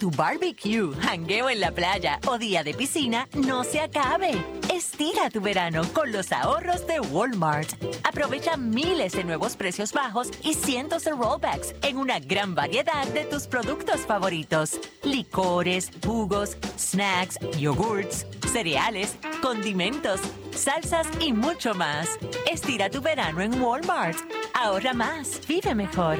[0.00, 4.30] Tu barbecue, jangueo en la playa o día de piscina no se acabe.
[4.72, 7.68] Estira tu verano con los ahorros de Walmart.
[8.02, 13.26] Aprovecha miles de nuevos precios bajos y cientos de rollbacks en una gran variedad de
[13.26, 14.80] tus productos favoritos.
[15.02, 20.18] Licores, jugos, snacks, yogurts, cereales, condimentos,
[20.54, 22.08] salsas y mucho más.
[22.50, 24.16] Estira tu verano en Walmart.
[24.54, 26.16] Ahorra más, vive mejor.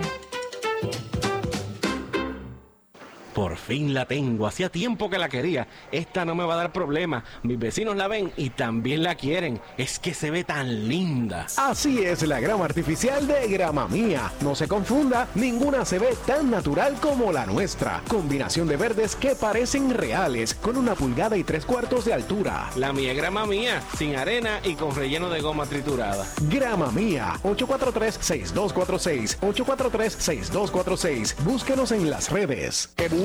[3.35, 5.69] Por fin la tengo, hacía tiempo que la quería.
[5.93, 7.25] Esta no me va a dar problema.
[7.43, 9.61] Mis vecinos la ven y también la quieren.
[9.79, 11.47] Es que se ve tan linda.
[11.57, 14.33] Así es la grama artificial de Grama Mía.
[14.40, 18.03] No se confunda, ninguna se ve tan natural como la nuestra.
[18.09, 22.71] Combinación de verdes que parecen reales, con una pulgada y tres cuartos de altura.
[22.77, 26.27] La mía grama mía, sin arena y con relleno de goma triturada.
[26.49, 31.37] Grama Mía, 843-6246, 843-6246.
[31.45, 32.90] Búsquenos en las redes.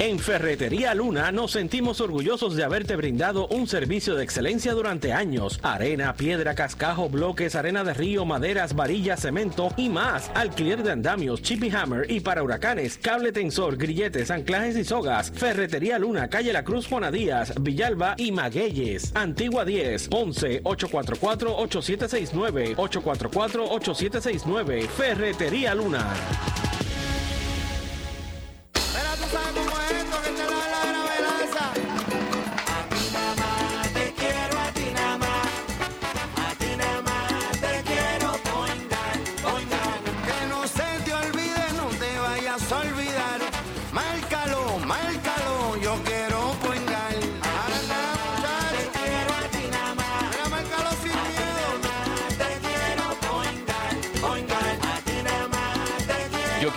[0.00, 5.58] En Ferretería Luna nos sentimos orgullosos de haberte brindado un servicio de excelencia durante años.
[5.60, 10.30] Arena, piedra, cascajo, bloques, arena de río, maderas, varillas, cemento y más.
[10.36, 15.32] Alquiler de andamios, chippy hammer y para huracanes, cable tensor, grilletes, anclajes y sogas.
[15.32, 19.10] Ferretería Luna, calle La Cruz, Juana Díaz, Villalba y Magueyes.
[19.16, 24.86] Antigua 10, Ponce, 844-8769, 844-8769.
[24.86, 26.06] Ferretería Luna.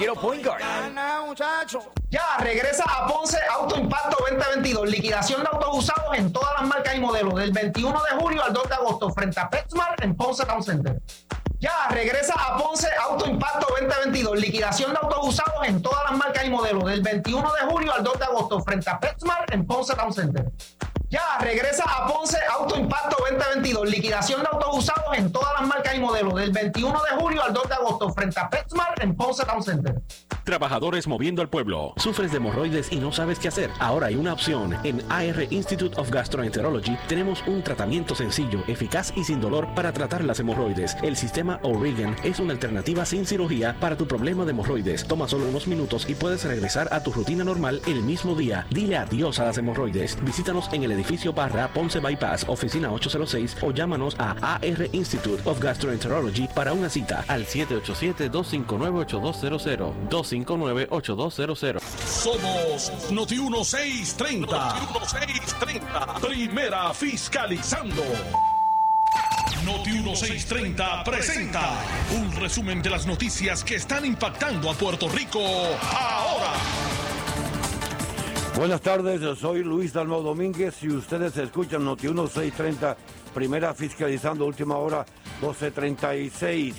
[0.02, 0.16] Quiero.
[0.16, 0.62] Point guard.
[2.10, 4.90] Ya, regresa a Ponce Auto Impacto 2022.
[4.90, 7.36] Liquidación de autos usados en todas las marcas y modelos.
[7.36, 9.12] Del 21 de julio al 2 de agosto.
[9.12, 11.02] Frente a PetSmart en Ponce Town Center.
[11.60, 14.40] Ya, regresa a Ponce Auto Impacto 2022.
[14.40, 16.86] Liquidación de autos usados en todas las marcas y modelos.
[16.86, 18.62] Del 21 de julio al 2 de agosto.
[18.62, 20.52] Frente a PetSmart en Ponce Town Center.
[21.12, 23.90] Ya, regresa a Ponce Auto Impacto 2022.
[23.90, 26.36] Liquidación de autos usados en todas las marcas y modelos.
[26.36, 28.14] Del 21 de julio al 2 de agosto.
[28.14, 30.02] Frente a PetSmart en Ponce Town Center.
[30.46, 31.94] Trabajadores moviendo al pueblo.
[31.98, 33.70] ¿Sufres de hemorroides y no sabes qué hacer?
[33.80, 34.78] Ahora hay una opción.
[34.86, 40.24] En AR Institute of Gastroenterology tenemos un tratamiento sencillo, eficaz y sin dolor para tratar
[40.24, 40.96] las hemorroides.
[41.04, 45.06] El sistema O'Regan es una alternativa sin cirugía para tu problema de hemorroides.
[45.06, 48.66] Toma solo unos minutos y puedes regresar a tu rutina normal el mismo día.
[48.70, 50.18] Dile adiós a las hemorroides.
[50.24, 55.60] Visítanos en el edificio Barra Ponce Bypass, oficina 806 o llámanos a AR Institute of
[55.60, 60.10] Gastroenterology para una cita al 787-259-8200.
[60.10, 61.80] 259-8200.
[62.06, 64.46] Somos Noti 1630.
[64.46, 66.20] Noti 1630.
[66.22, 68.04] Primera fiscalizando.
[69.66, 71.74] Noti 1630 presenta
[72.16, 76.54] un resumen de las noticias que están impactando a Puerto Rico ahora.
[78.62, 82.96] Buenas tardes, soy Luis Dalmau Domínguez y ustedes escuchan Noti 1630,
[83.34, 85.04] primera fiscalizando, última hora
[85.42, 86.76] 1236.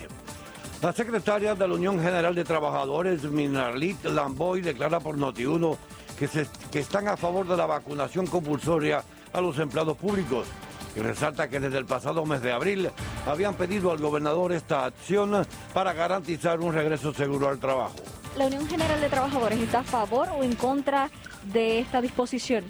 [0.80, 5.76] La secretaria de la Unión General de Trabajadores, Minarlit Lamboy, declara por Noti1
[6.16, 10.46] que, se- que están a favor de la vacunación compulsoria a los empleados públicos
[10.94, 12.90] y resalta que desde el pasado mes de abril
[13.26, 17.96] habían pedido al gobernador esta acción para garantizar un regreso seguro al trabajo.
[18.38, 21.10] ¿La Unión General de Trabajadores está a favor o en contra
[21.44, 22.64] de esta disposición?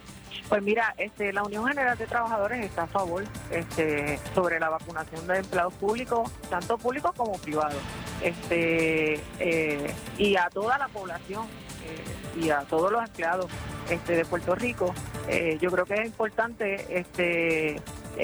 [0.49, 5.27] Pues mira, este, la Unión General de Trabajadores está a favor este, sobre la vacunación
[5.27, 7.81] de empleados públicos, tanto públicos como privados,
[8.23, 11.47] este, eh, y a toda la población
[11.87, 13.47] eh, y a todos los empleados
[13.89, 14.95] este, de Puerto Rico,
[15.29, 17.81] eh, yo creo que es importante este,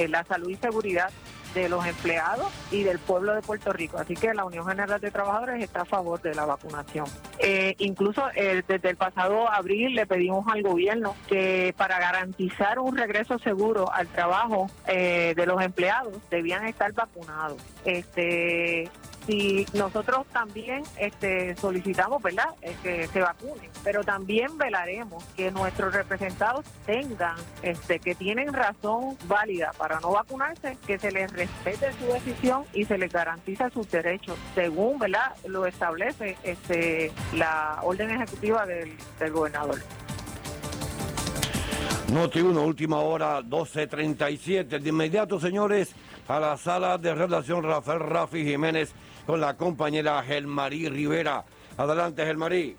[0.08, 1.10] la salud y seguridad
[1.54, 3.98] de los empleados y del pueblo de Puerto Rico.
[3.98, 7.06] Así que la Unión General de Trabajadores está a favor de la vacunación.
[7.38, 12.96] Eh, incluso eh, desde el pasado abril le pedimos al gobierno que para garantizar un
[12.96, 17.62] regreso seguro al trabajo eh, de los empleados debían estar vacunados.
[17.84, 18.90] Este,
[19.28, 25.92] si nosotros también este, solicitamos, ¿verdad?, eh, que se vacunen, pero también velaremos que nuestros
[25.92, 32.06] representados tengan, este, que tienen razón válida para no vacunarse, que se les respete su
[32.06, 38.64] decisión y se les garantiza sus derechos, según, ¿verdad?, lo establece este, la orden ejecutiva
[38.64, 39.78] del, del gobernador.
[42.10, 44.80] Noti 1, última hora, 12.37.
[44.80, 45.94] De inmediato, señores,
[46.26, 48.94] a la sala de redacción Rafael Rafi Jiménez
[49.28, 51.44] con la compañera Gelmarí Rivera.
[51.76, 52.76] Adelante, Gelmarí.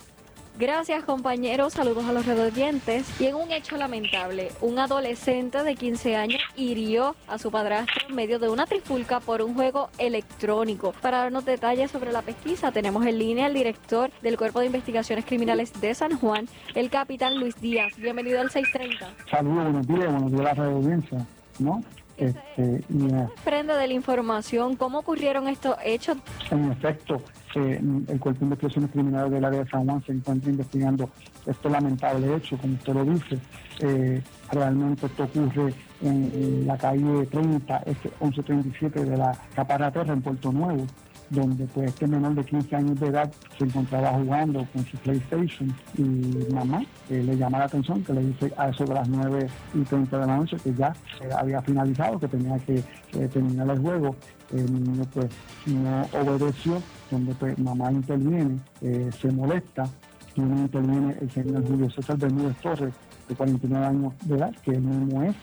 [0.57, 3.05] Gracias compañeros, saludos a los redondientes.
[3.21, 8.15] Y en un hecho lamentable, un adolescente de 15 años hirió a su padrastro en
[8.15, 10.91] medio de una trifulca por un juego electrónico.
[11.03, 15.25] Para darnos detalles sobre la pesquisa, tenemos en línea al director del Cuerpo de Investigaciones
[15.25, 17.95] Criminales de San Juan, el capitán Luis Díaz.
[17.95, 19.29] Bienvenido al 630.
[19.29, 21.27] Saludos, buenos días, buenos días a la
[21.59, 21.83] ¿no?
[22.19, 26.17] Este, y, eh, Prende de la información, ¿cómo ocurrieron estos hechos?
[26.51, 27.21] en efecto,
[27.55, 31.09] eh, el Cuerpo de Investigaciones Criminales del área de San Juan se encuentra investigando
[31.45, 33.39] este lamentable hecho, como usted lo dice.
[33.79, 40.21] Eh, realmente esto ocurre en, en la calle 30, este 1137 de la Caparaterra en
[40.21, 40.85] Puerto Nuevo,
[41.29, 45.73] donde pues este menor de 15 años de edad se encontraba jugando con su PlayStation
[45.97, 49.47] y mamá eh, le llama la atención que le dice a eso de las 9
[49.75, 50.93] y 30 de la noche que ya
[51.37, 54.15] había finalizado, que tenía que eh, terminar el juego.
[54.51, 55.27] El niño pues
[55.67, 59.87] no obedeció, donde pues mamá interviene, eh, se molesta,
[60.35, 62.93] y uno interviene el señor Julio César Bermúdez Torres,
[63.27, 65.35] de 49 años de edad, que él mismo es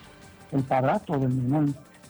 [0.51, 1.67] el padrastro del menor.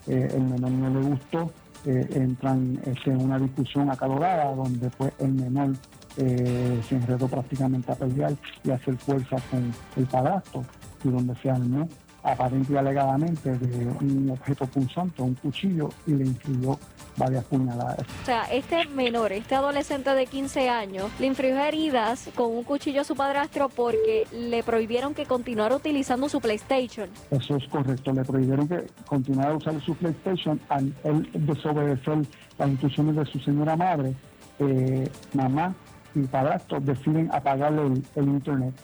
[0.07, 1.51] El menor no le gustó,
[1.87, 5.75] eh, entran este, en una discusión acalorada donde pues el menor
[6.16, 10.64] eh, se enredó prácticamente a pelear y hacer fuerza con el padrastro
[11.05, 11.88] y donde se armó
[12.27, 16.79] aparente y alegadamente de un objeto punzante, un cuchillo y le influyó
[17.17, 18.01] varias puñaladas.
[18.23, 23.03] O sea, este menor, este adolescente de 15 años, le infligió heridas con un cuchillo
[23.03, 27.09] a su padrastro porque le prohibieron que continuara utilizando su PlayStation.
[27.31, 28.12] Eso es correcto.
[28.12, 32.19] Le prohibieron que continuara usar su PlayStation al él desobedecer
[32.59, 34.15] las instrucciones de su señora madre.
[34.59, 35.75] eh, mamá
[36.15, 38.75] y padrastro deciden apagarle el, el internet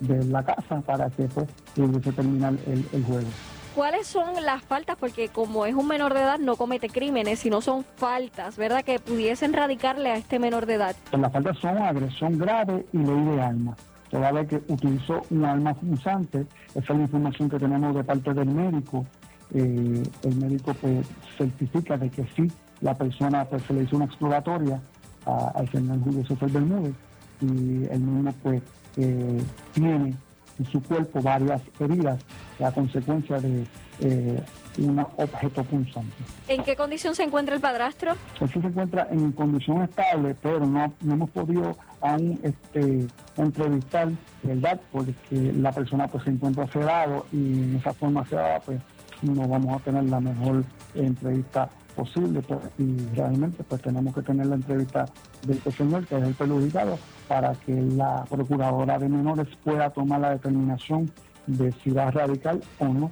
[0.00, 3.28] de la casa para que pues pudiese terminar el, el juego.
[3.74, 4.96] ¿Cuáles son las faltas?
[4.98, 8.82] Porque como es un menor de edad no comete crímenes, sino son faltas, ¿verdad?
[8.84, 10.96] Que pudiesen radicarle a este menor de edad.
[11.10, 13.78] Pues las faltas son agresión grave y ley de armas.
[14.10, 18.34] Toda vez que utilizó un arma punzante, esa es la información que tenemos de parte
[18.34, 19.06] del médico.
[19.54, 21.06] Eh, el médico pues
[21.36, 24.80] certifica de que sí, la persona pues se le hizo una exploratoria
[25.24, 26.94] al señor Julio César Bermúdez
[27.40, 28.62] y el mismo pues
[28.98, 30.14] eh, tiene
[30.58, 32.18] en su cuerpo varias heridas
[32.62, 33.64] a consecuencia de
[34.00, 34.42] eh,
[34.78, 36.14] un objeto punzante.
[36.48, 38.12] ¿En qué condición se encuentra el padrastro?
[38.40, 43.06] Él se encuentra en condición estable, pero no, no hemos podido aún este,
[43.36, 44.08] entrevistar,
[44.42, 44.80] ¿verdad?
[44.92, 48.80] Porque la persona pues se encuentra sedado y en esa forma sedada pues
[49.22, 54.46] no vamos a tener la mejor entrevista posible pues, y realmente pues tenemos que tener
[54.46, 55.06] la entrevista
[55.42, 60.20] de este señor que es el perjudicado para que la procuradora de menores pueda tomar
[60.20, 61.10] la determinación
[61.48, 63.10] de si va a radical o no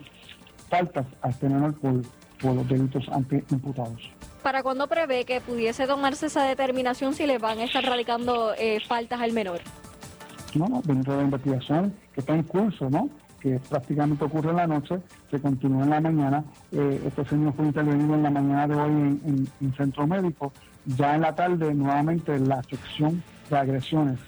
[0.71, 2.03] faltas a este menor por,
[2.41, 4.09] por los delitos ante imputados.
[4.45, 8.79] ¿Para cuándo prevé que pudiese tomarse esa determinación si le van a estar radicando eh,
[8.87, 9.61] faltas al menor?
[10.55, 13.11] no, no, dentro de la investigación que está en curso, ¿no?
[13.47, 14.99] Que prácticamente ocurre en la noche,
[15.31, 16.45] que continúa en la mañana.
[16.73, 20.53] Eh, este señor fue intervenido en la mañana de hoy en, en- en centro médico.
[20.85, 24.19] Ya en la tarde, nuevamente, la sección de agresiones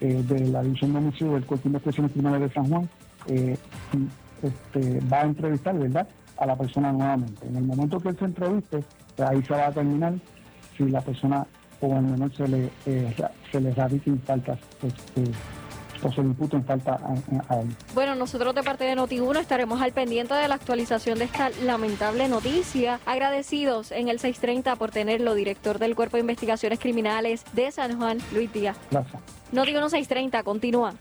[0.00, 2.88] eh, de la División de Homicidio del Cuerpo de Investigaciones Criminales de San Juan
[3.28, 3.56] eh,
[4.42, 7.46] este, va a entrevistar, ¿verdad?, a la persona nuevamente.
[7.46, 8.82] En el momento que él se entreviste,
[9.24, 10.14] ahí se va a determinar
[10.76, 11.46] si la persona
[11.80, 12.70] o al menor se le,
[13.52, 15.22] se le radiquen faltas este,
[16.06, 17.68] o se le imputen falta a, a él.
[17.94, 22.28] Bueno, nosotros de parte de Noti1 estaremos al pendiente de la actualización de esta lamentable
[22.28, 23.00] noticia.
[23.06, 28.18] Agradecidos en el 630 por tenerlo, director del Cuerpo de Investigaciones Criminales de San Juan,
[28.32, 28.76] Luis Díaz.
[28.90, 29.20] Gracias.
[29.52, 30.94] Noti1 630, continúa.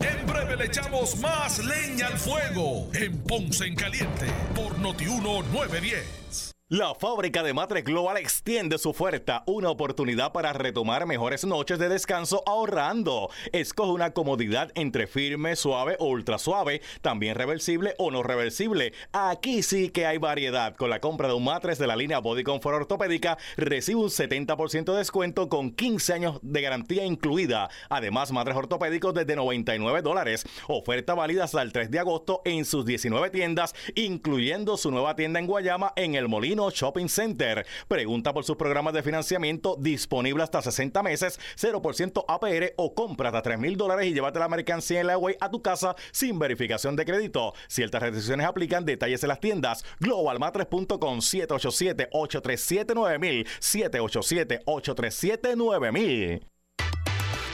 [0.00, 6.51] En breve le echamos más leña al fuego en Ponce en Caliente por Notiuno 910.
[6.72, 11.90] La fábrica de matres Global extiende su oferta, una oportunidad para retomar mejores noches de
[11.90, 13.28] descanso ahorrando.
[13.52, 18.94] Escoge una comodidad entre firme, suave o ultra suave, también reversible o no reversible.
[19.12, 20.74] Aquí sí que hay variedad.
[20.74, 24.92] Con la compra de un matres de la línea Body Comfort ortopédica, recibe un 70%
[24.92, 27.68] de descuento con 15 años de garantía incluida.
[27.90, 30.46] Además, matres ortopédicos desde 99 dólares.
[30.68, 35.38] Oferta válida hasta el 3 de agosto en sus 19 tiendas, incluyendo su nueva tienda
[35.38, 37.66] en Guayama en el Molino Shopping Center.
[37.88, 43.42] Pregunta por sus programas de financiamiento disponible hasta 60 meses, 0% APR o compra hasta
[43.42, 47.04] 3 mil dólares y llévate la mercancía en la a tu casa sin verificación de
[47.04, 47.52] crédito.
[47.68, 49.84] Ciertas restricciones aplican, detalles en las tiendas.
[50.00, 56.51] Globalmatres.com 787-837-9000 787-837-9000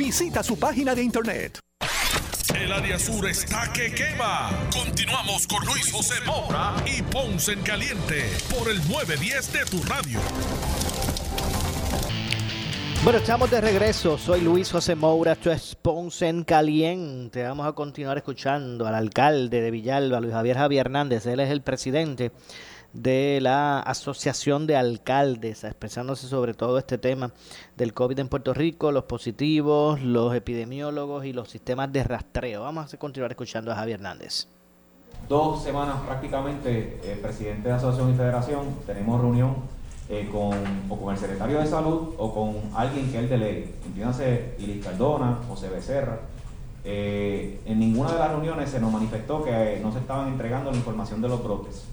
[0.00, 1.58] Visita su página de internet.
[2.54, 4.48] El área sur está que quema.
[4.72, 10.18] Continuamos con Luis José Moura y Ponce en Caliente por el 910 de tu radio.
[13.04, 14.16] Bueno, estamos de regreso.
[14.16, 17.42] Soy Luis José Moura, esto es Ponce en Caliente.
[17.42, 21.26] Vamos a continuar escuchando al alcalde de Villalba, Luis Javier Javier Hernández.
[21.26, 22.32] Él es el presidente
[22.92, 27.32] de la Asociación de Alcaldes, expresándose sobre todo este tema
[27.76, 32.62] del COVID en Puerto Rico, los positivos, los epidemiólogos y los sistemas de rastreo.
[32.62, 34.48] Vamos a continuar escuchando a Javier Hernández.
[35.28, 39.56] Dos semanas prácticamente, eh, presidente de Asociación y Federación, tenemos reunión
[40.08, 40.52] eh, con,
[40.88, 43.74] o con el secretario de Salud o con alguien que él delegue.
[43.86, 46.20] Entiéndase Iris Cardona, José Becerra.
[46.82, 50.78] Eh, en ninguna de las reuniones se nos manifestó que no se estaban entregando la
[50.78, 51.84] información de los brotes.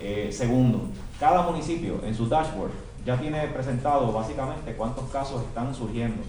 [0.00, 0.82] Eh, segundo,
[1.18, 2.70] cada municipio en su dashboard
[3.04, 6.22] ya tiene presentado básicamente cuántos casos están surgiendo.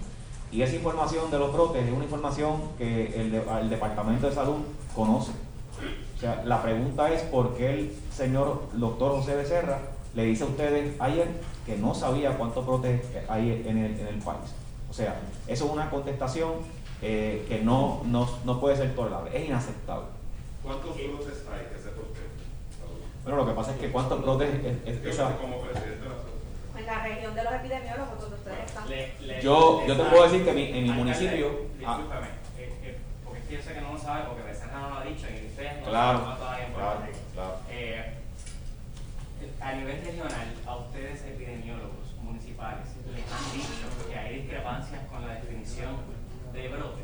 [0.50, 4.56] Y esa información de los brotes es una información que el, el Departamento de Salud
[4.94, 5.32] conoce.
[6.16, 9.78] O sea, la pregunta es por qué el señor doctor José Becerra
[10.14, 11.28] le dice a ustedes ayer
[11.64, 14.52] que no sabía cuántos brotes hay en el, en el país.
[14.90, 16.54] O sea, eso es una contestación
[17.00, 20.08] eh, que no, no, no puede ser tolerable, es inaceptable.
[20.62, 22.30] ¿Cuántos brotes hay que se por qué?
[23.22, 26.08] Bueno, lo que pasa es que cuántos brotes es, es- Yo esa- como presidente de
[26.08, 26.40] la asociación.
[26.78, 28.88] En la región de los epidemiólogos donde ustedes están.
[29.42, 31.96] Yo- yo te puedo decir que mi- en mi municipio- ah.
[31.98, 32.26] Discúlpame,
[32.58, 34.96] eh, eh, porque es que yo sé que no lo sabe porque Becerra no lo
[34.96, 37.18] ha dicho y ustedes no Claro, saben cuánto hay en Puerto claro, Rico.
[37.34, 37.56] claro.
[37.70, 38.14] Eh,
[39.60, 45.34] a nivel regional, a ustedes epidemiólogos municipales, les han dicho que hay discrepancias con la
[45.34, 45.96] definición
[46.54, 47.02] de brote.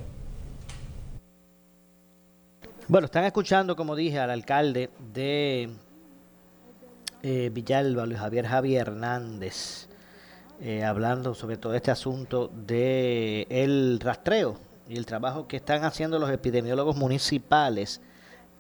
[2.89, 5.71] Bueno, están escuchando, como dije, al alcalde de
[7.27, 9.89] eh, Villalba, Luis Javier Javier Hernández,
[10.61, 14.57] eh, hablando sobre todo este asunto de el rastreo
[14.89, 18.01] y el trabajo que están haciendo los epidemiólogos municipales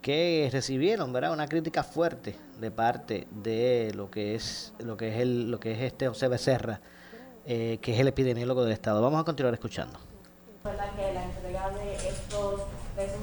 [0.02, 1.32] que recibieron, ¿verdad?
[1.32, 5.70] Una crítica fuerte de parte de lo que es lo que es el lo que
[5.70, 6.80] es este José Becerra,
[7.44, 9.00] eh, que es el epidemiólogo del estado.
[9.00, 9.96] Vamos a continuar escuchando.
[10.64, 10.70] que
[11.12, 12.62] la entrega de estos
[12.96, 13.18] de que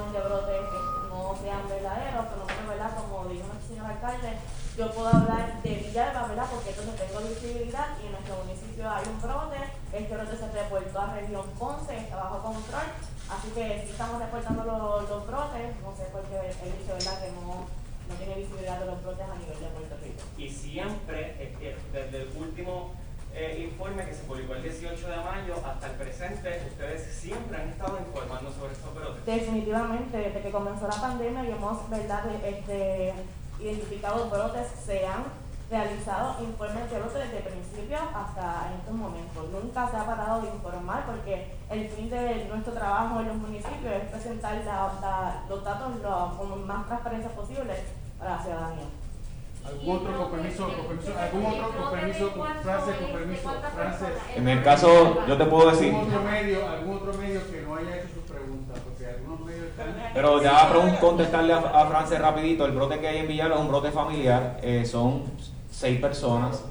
[1.10, 2.96] no sean verdaderos, por lo menos, ¿verdad?
[2.96, 4.38] Como dijo el señor alcalde,
[4.78, 6.48] yo puedo hablar de Villalba, ¿verdad?
[6.50, 9.58] Porque es donde tengo visibilidad y en nuestro municipio hay un brote,
[9.94, 12.88] este brote se reportó a región Ponce, está bajo control,
[13.30, 17.22] así que sí estamos reportando los, los brotes, no sé por qué él dice, ¿verdad?
[17.22, 17.70] Que no,
[18.10, 20.24] no tiene visibilidad de los brotes a nivel de Puerto Rico.
[20.38, 22.94] Y siempre, eh, desde el último
[23.36, 27.70] eh, informe que se publicó el 18 de mayo hasta el presente, ustedes siempre han
[27.70, 29.24] estado informando sobre estos brotes.
[29.26, 32.26] Definitivamente, desde que comenzó la pandemia y hemos ¿verdad?
[32.44, 33.14] este,
[33.60, 35.24] identificado brotes, se han
[35.70, 39.50] realizado informes de brotes desde principio hasta en estos momentos.
[39.52, 43.94] Nunca se ha parado de informar porque el fin de nuestro trabajo en los municipios
[43.94, 47.74] es presentar la- la- los datos lo- con más transparencia posible
[48.20, 48.86] para la ciudadanía.
[49.66, 54.06] ¿Algún otro permiso, algún otro con permiso, con frase, con permiso, frase?
[54.36, 55.94] En el caso, yo te puedo decir.
[55.96, 58.22] ¿Algún otro medio, algún otro medio que no haya hecho su
[60.14, 63.56] Pero ya va a contestarle a, a Frances rapidito, el brote que hay en Villalba
[63.56, 65.24] es un brote familiar, eh, son
[65.72, 66.64] seis personas,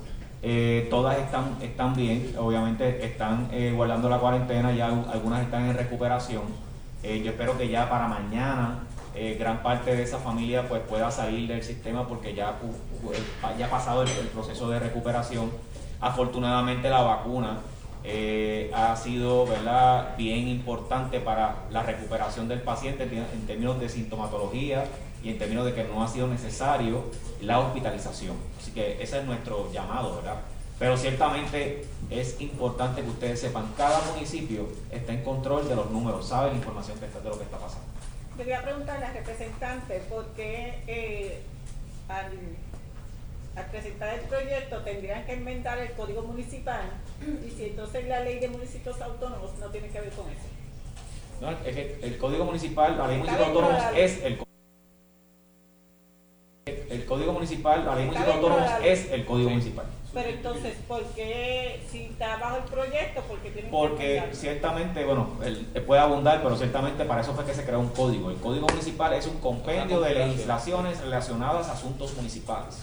[0.43, 5.69] eh, todas están, están bien, obviamente están eh, guardando la cuarentena, ya al- algunas están
[5.69, 6.43] en recuperación.
[7.03, 8.79] Yo espero que ya para mañana
[9.39, 14.09] gran parte de esa familia pues pueda salir del sistema porque ya, ha pasado el
[14.33, 15.51] proceso de recuperación.
[16.01, 17.57] Afortunadamente la vacuna
[18.05, 20.17] eh, ha sido ¿verdad?
[20.17, 24.85] bien importante para la recuperación del paciente en términos de sintomatología
[25.23, 27.05] y en términos de que no ha sido necesario
[27.41, 28.37] la hospitalización.
[28.61, 30.37] Así que ese es nuestro llamado, ¿verdad?
[30.79, 36.27] Pero ciertamente es importante que ustedes sepan, cada municipio está en control de los números,
[36.27, 37.87] sabe la información que está, de lo que está pasando.
[38.37, 41.43] Yo voy a preguntarle al representante por qué eh,
[42.09, 42.33] al,
[43.55, 46.83] al presentar el proyecto tendrían que enmendar el código municipal
[47.47, 50.49] y si entonces la ley de municipios autónomos no tiene que ver con eso.
[51.41, 51.51] ¿no?
[51.51, 54.03] Es que el código municipal, la ley de la ley.
[54.03, 54.39] es el
[56.67, 58.91] el código municipal, la ley de ley.
[58.91, 59.87] es el código municipal.
[60.15, 64.35] Pero entonces, ¿por qué si está bajo el proyecto, por qué tienen que Porque enmendarlo?
[64.35, 67.89] ciertamente, bueno, él, él puede abundar, pero ciertamente para eso fue que se creó un
[67.89, 68.31] código.
[68.31, 72.77] El código municipal es un compendio de legislaciones relacionadas a asuntos municipales.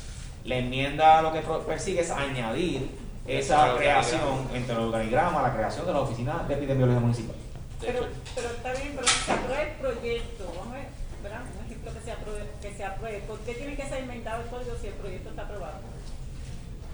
[0.45, 2.89] La enmienda lo que persigue es añadir
[3.27, 7.35] esa creación entre el organigrama, la creación de la oficina de epidemiología municipal.
[7.79, 10.87] Pero, pero está bien, pero se aprueba el proyecto, vamos a ver,
[11.23, 11.41] ¿verdad?
[11.59, 13.19] Un ejemplo que se apruebe, que se apruebe.
[13.19, 15.79] ¿Por qué tiene que ser inventado el código si el proyecto está aprobado?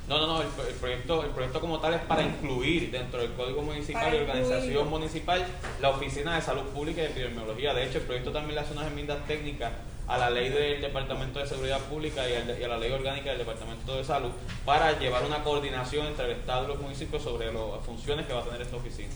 [0.08, 3.34] No, no, no, el, el proyecto, el proyecto como tal es para incluir dentro del
[3.34, 4.88] Código Municipal y Organización.
[4.90, 5.44] Municipal
[5.82, 7.74] la Oficina de Salud Pública y Epidemiología.
[7.74, 9.72] De hecho, el proyecto también le hace unas enmiendas técnicas
[10.08, 12.92] a la ley del Departamento de Seguridad Pública y, al de- y a la ley
[12.92, 14.30] orgánica del Departamento de Salud
[14.64, 18.42] para llevar una coordinación entre el Estado y los municipios sobre las funciones que va
[18.42, 19.10] a tener esta oficina.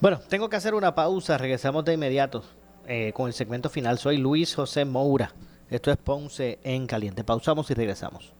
[0.00, 1.38] Bueno, tengo que hacer una pausa.
[1.38, 2.42] Regresamos de inmediato
[2.88, 4.00] eh, con el segmento final.
[4.00, 5.32] Soy Luis José Moura.
[5.70, 7.22] Esto es Ponce en Caliente.
[7.22, 8.32] Pausamos y regresamos.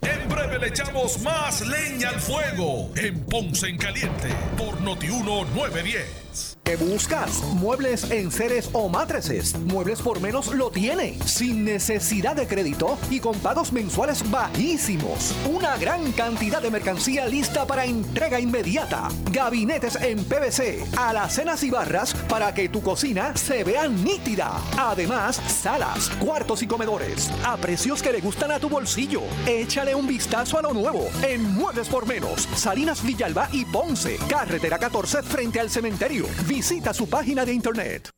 [0.00, 6.28] Dead Breve le echamos más leña al fuego en Ponce en Caliente por Notiuno 910.
[6.68, 7.42] ¿Qué buscas?
[7.54, 9.58] ¿Muebles en seres o matrices?
[9.58, 15.34] Muebles por menos lo tiene, sin necesidad de crédito y con pagos mensuales bajísimos.
[15.50, 19.08] Una gran cantidad de mercancía lista para entrega inmediata.
[19.32, 24.52] Gabinetes en PVC, alacenas y barras para que tu cocina se vea nítida.
[24.76, 29.22] Además, salas, cuartos y comedores a precios que le gustan a tu bolsillo.
[29.46, 34.76] Échale un vistazo a lo nuevo en Muebles por Menos, Salinas Villalba y Ponce, carretera
[34.76, 36.26] 14 frente al cementerio.
[36.48, 38.17] Visita su página de internet.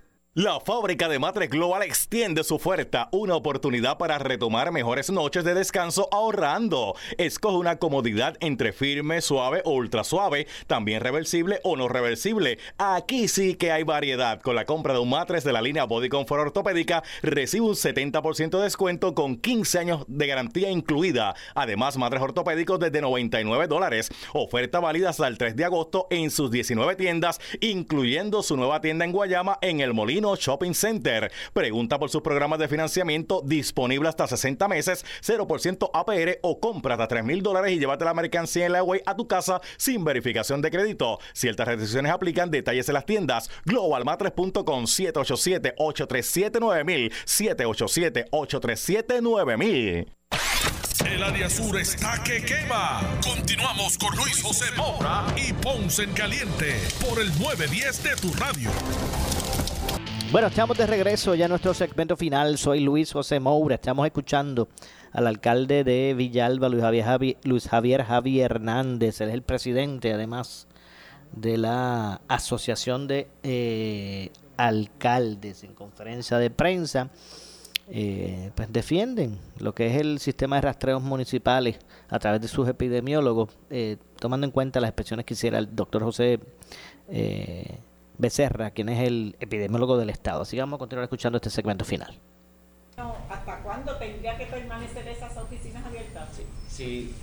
[0.33, 5.53] La fábrica de matres Global extiende su oferta, una oportunidad para retomar mejores noches de
[5.53, 6.95] descanso ahorrando.
[7.17, 12.59] Escoge una comodidad entre firme, suave o ultra suave, también reversible o no reversible.
[12.77, 14.39] Aquí sí que hay variedad.
[14.39, 18.51] Con la compra de un matres de la línea Body Comfort Ortopédica, recibe un 70%
[18.51, 21.35] de descuento con 15 años de garantía incluida.
[21.55, 24.09] Además, matres ortopédicos desde 99 dólares.
[24.31, 29.03] Oferta válida hasta el 3 de agosto en sus 19 tiendas, incluyendo su nueva tienda
[29.03, 31.31] en Guayama en el Molino Shopping Center.
[31.53, 37.07] Pregunta por sus programas de financiamiento disponible hasta 60 meses, 0% APR o compra hasta
[37.07, 40.71] 3 mil dólares y llévate la mercancía en la a tu casa sin verificación de
[40.71, 41.19] crédito.
[41.33, 43.49] Ciertas restricciones aplican, detalles en las tiendas.
[43.65, 50.07] Globalmatres.com 787-837-9000 787-837-9000
[51.05, 53.01] El área sur está que quema.
[53.23, 56.75] Continuamos con Luis José Moura y Ponce en Caliente
[57.07, 58.69] por el 910 de tu radio.
[60.31, 62.57] Bueno, estamos de regreso ya a nuestro segmento final.
[62.57, 63.75] Soy Luis José Moura.
[63.75, 64.69] Estamos escuchando
[65.11, 69.19] al alcalde de Villalba, Luis Javier, Javi- Luis Javier Javi Hernández.
[69.19, 70.67] Él es el presidente, además,
[71.33, 75.65] de la Asociación de eh, Alcaldes.
[75.65, 77.09] En conferencia de prensa,
[77.89, 81.77] eh, pues defienden lo que es el sistema de rastreos municipales
[82.07, 86.03] a través de sus epidemiólogos, eh, tomando en cuenta las expresiones que hiciera el doctor
[86.03, 86.39] José
[87.09, 87.79] eh,
[88.25, 90.43] Becerra, quien es el epidemiólogo del Estado.
[90.43, 92.17] Así que vamos a continuar escuchando este segmento final.
[93.29, 96.29] ¿hasta cuándo tendría que permanecer esas oficinas abiertas?
[96.69, 97.15] Sí.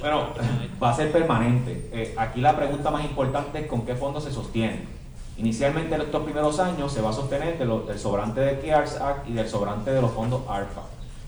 [0.00, 0.28] Bueno,
[0.82, 1.90] va a ser permanente.
[1.92, 4.84] Eh, aquí la pregunta más importante es con qué fondo se sostiene.
[5.36, 8.98] Inicialmente en estos primeros años se va a sostener de lo- del sobrante de CARES
[9.00, 10.82] Act y del sobrante de los fondos ARPA.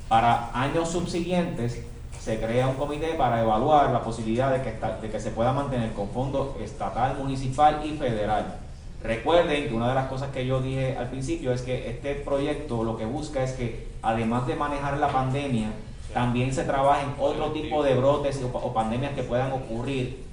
[0.08, 1.82] Para años subsiguientes
[2.18, 5.52] se crea un comité para evaluar la posibilidad de que, esta- de que se pueda
[5.52, 8.56] mantener con fondo estatal, municipal y federal.
[9.02, 12.82] Recuerden que una de las cosas que yo dije al principio es que este proyecto
[12.82, 15.70] lo que busca es que además de manejar la pandemia,
[16.12, 20.24] también se trabajen otro tipo de brotes o, pandemias que puedan ocurrir,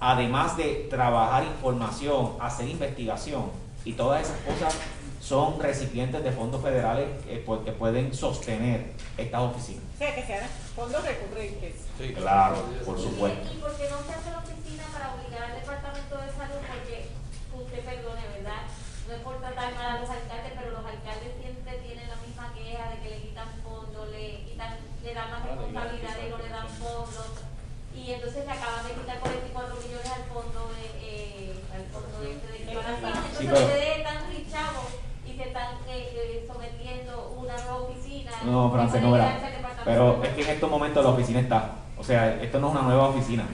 [0.00, 3.50] además de trabajar información, hacer investigación
[3.84, 4.74] y todas esas cosas
[5.20, 9.82] son recipientes de fondos federales que, pues, pueden sostener estas oficinas.
[9.94, 10.46] O sea, que sean
[10.76, 11.74] fondos recurrentes.
[12.14, 13.48] Claro, por supuesto.
[13.52, 16.60] ¿Y por qué no se hace la oficina para obligar al Departamento de Salud?
[16.68, 17.08] Porque,
[17.74, 18.62] usted perdone, ¿verdad?
[19.08, 22.54] No es por tratar mal a los alcaldes, pero los alcaldes siempre tienen la misma
[22.54, 26.48] queja de que le quitan fondos, le quitan, le dan más responsabilidad y no le
[26.48, 27.30] dan fondos.
[27.94, 32.28] Y entonces le acaban de quitar 44 millones al fondo de, eh, al fondo de,
[32.38, 33.10] de equiparación.
[33.10, 34.90] Entonces Sí, pero- ustedes están richavos
[35.26, 38.32] y se están eh, eh, sometiendo una nueva oficina.
[38.44, 39.82] No, Francés, no departamento.
[39.84, 41.70] Pero es que en estos momentos la oficina está.
[41.96, 43.46] O sea, esto no es una nueva oficina.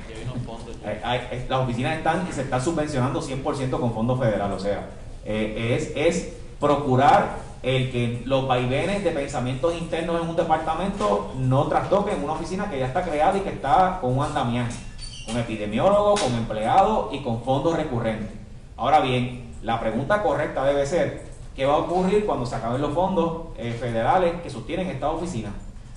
[1.48, 4.52] Las oficinas están y se están subvencionando 100% con fondos federal.
[4.52, 4.88] O sea,
[5.24, 12.22] eh, es, procurar el que los vaivenes de pensamientos internos en un departamento no trastoquen
[12.22, 14.78] una oficina que ya está creada y que está con un andamiaje,
[15.26, 18.30] con epidemiólogo, con empleado y con fondos recurrentes.
[18.76, 22.92] Ahora bien, la pregunta correcta debe ser, ¿qué va a ocurrir cuando se acaben los
[22.92, 25.50] fondos eh, federales que sostienen esta oficina?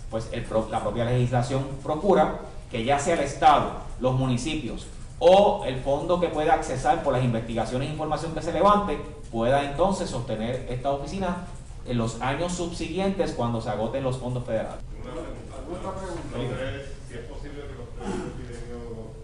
[0.09, 0.29] Pues
[0.69, 2.39] la propia legislación procura
[2.71, 4.87] que ya sea el Estado, los municipios
[5.25, 8.99] o el fondo que pueda accesar por las investigaciones e información que se levante,
[9.31, 11.47] pueda entonces sostener esta oficina
[11.85, 14.83] en los años subsiguientes cuando se agoten los fondos federales.
[14.99, 16.59] ¿Alguna pregunta?
[17.07, 19.15] Si es posible que los tres epidemiólogos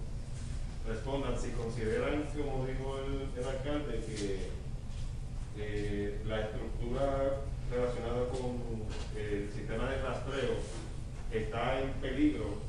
[0.87, 4.49] respondan si consideran, como dijo el, el alcalde, que
[5.57, 8.87] eh, la estructura relacionada con
[9.17, 10.55] eh, el sistema de rastreo
[11.33, 12.68] está en peligro,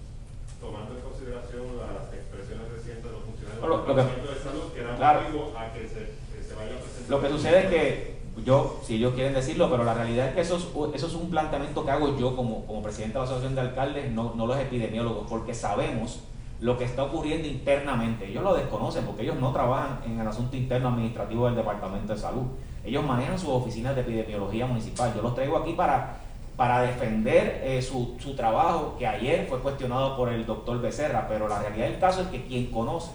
[0.60, 4.82] tomando en consideración las expresiones recientes de los funcionarios del lo que- de Salud que
[4.82, 5.20] dan claro.
[5.22, 6.00] motivo a que se,
[6.36, 7.10] que se vaya a presentar.
[7.10, 10.40] Lo que sucede es que yo, si ellos quieren decirlo, pero la realidad es que
[10.42, 13.54] eso es, eso es un planteamiento que hago yo como, como presidente de la Asociación
[13.54, 16.20] de Alcaldes, no, no los epidemiólogos, porque sabemos
[16.60, 18.28] lo que está ocurriendo internamente.
[18.28, 22.18] Ellos lo desconocen porque ellos no trabajan en el asunto interno administrativo del Departamento de
[22.18, 22.42] Salud.
[22.84, 25.12] Ellos manejan sus oficinas de epidemiología municipal.
[25.14, 26.19] Yo los traigo aquí para,
[26.60, 31.48] para defender eh, su, su trabajo, que ayer fue cuestionado por el doctor Becerra, pero
[31.48, 33.12] la realidad del caso es que quien conoce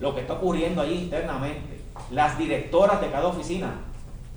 [0.00, 3.74] lo que está ocurriendo allí internamente, las directoras de cada oficina,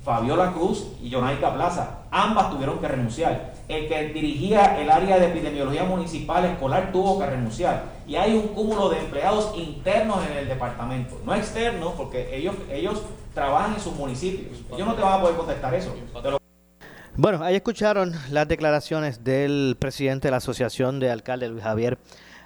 [0.04, 3.56] Fabiola Cruz y Jonaica Plaza, ambas tuvieron que renunciar.
[3.68, 7.86] El que dirigía el área de epidemiología municipal escolar tuvo que renunciar.
[8.06, 13.02] Y hay un cúmulo de empleados internos en el departamento, no externos, porque ellos, ellos
[13.34, 14.60] trabajan en sus municipios.
[14.72, 15.96] Ellos no te van a poder contestar eso.
[17.16, 22.00] Bueno, ahí escucharon las declaraciones del presidente de la Asociación de Alcaldes, Luis Javier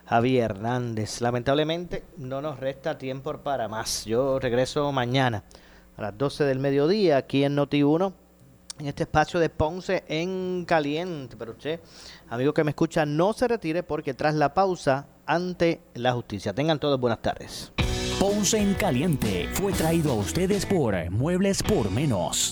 [0.06, 1.22] Javier Hernández.
[1.22, 4.04] Lamentablemente no nos resta tiempo para más.
[4.04, 5.44] Yo regreso mañana
[5.96, 8.14] a las 12 del mediodía aquí en Noti1,
[8.80, 11.38] en este espacio de Ponce en Caliente.
[11.38, 11.80] Pero usted,
[12.30, 16.54] amigo que me escucha, no se retire porque tras la pausa, ante la justicia.
[16.54, 17.72] Tengan todos buenas tardes.
[18.20, 22.52] Ponce en Caliente fue traído a ustedes por Muebles por Menos.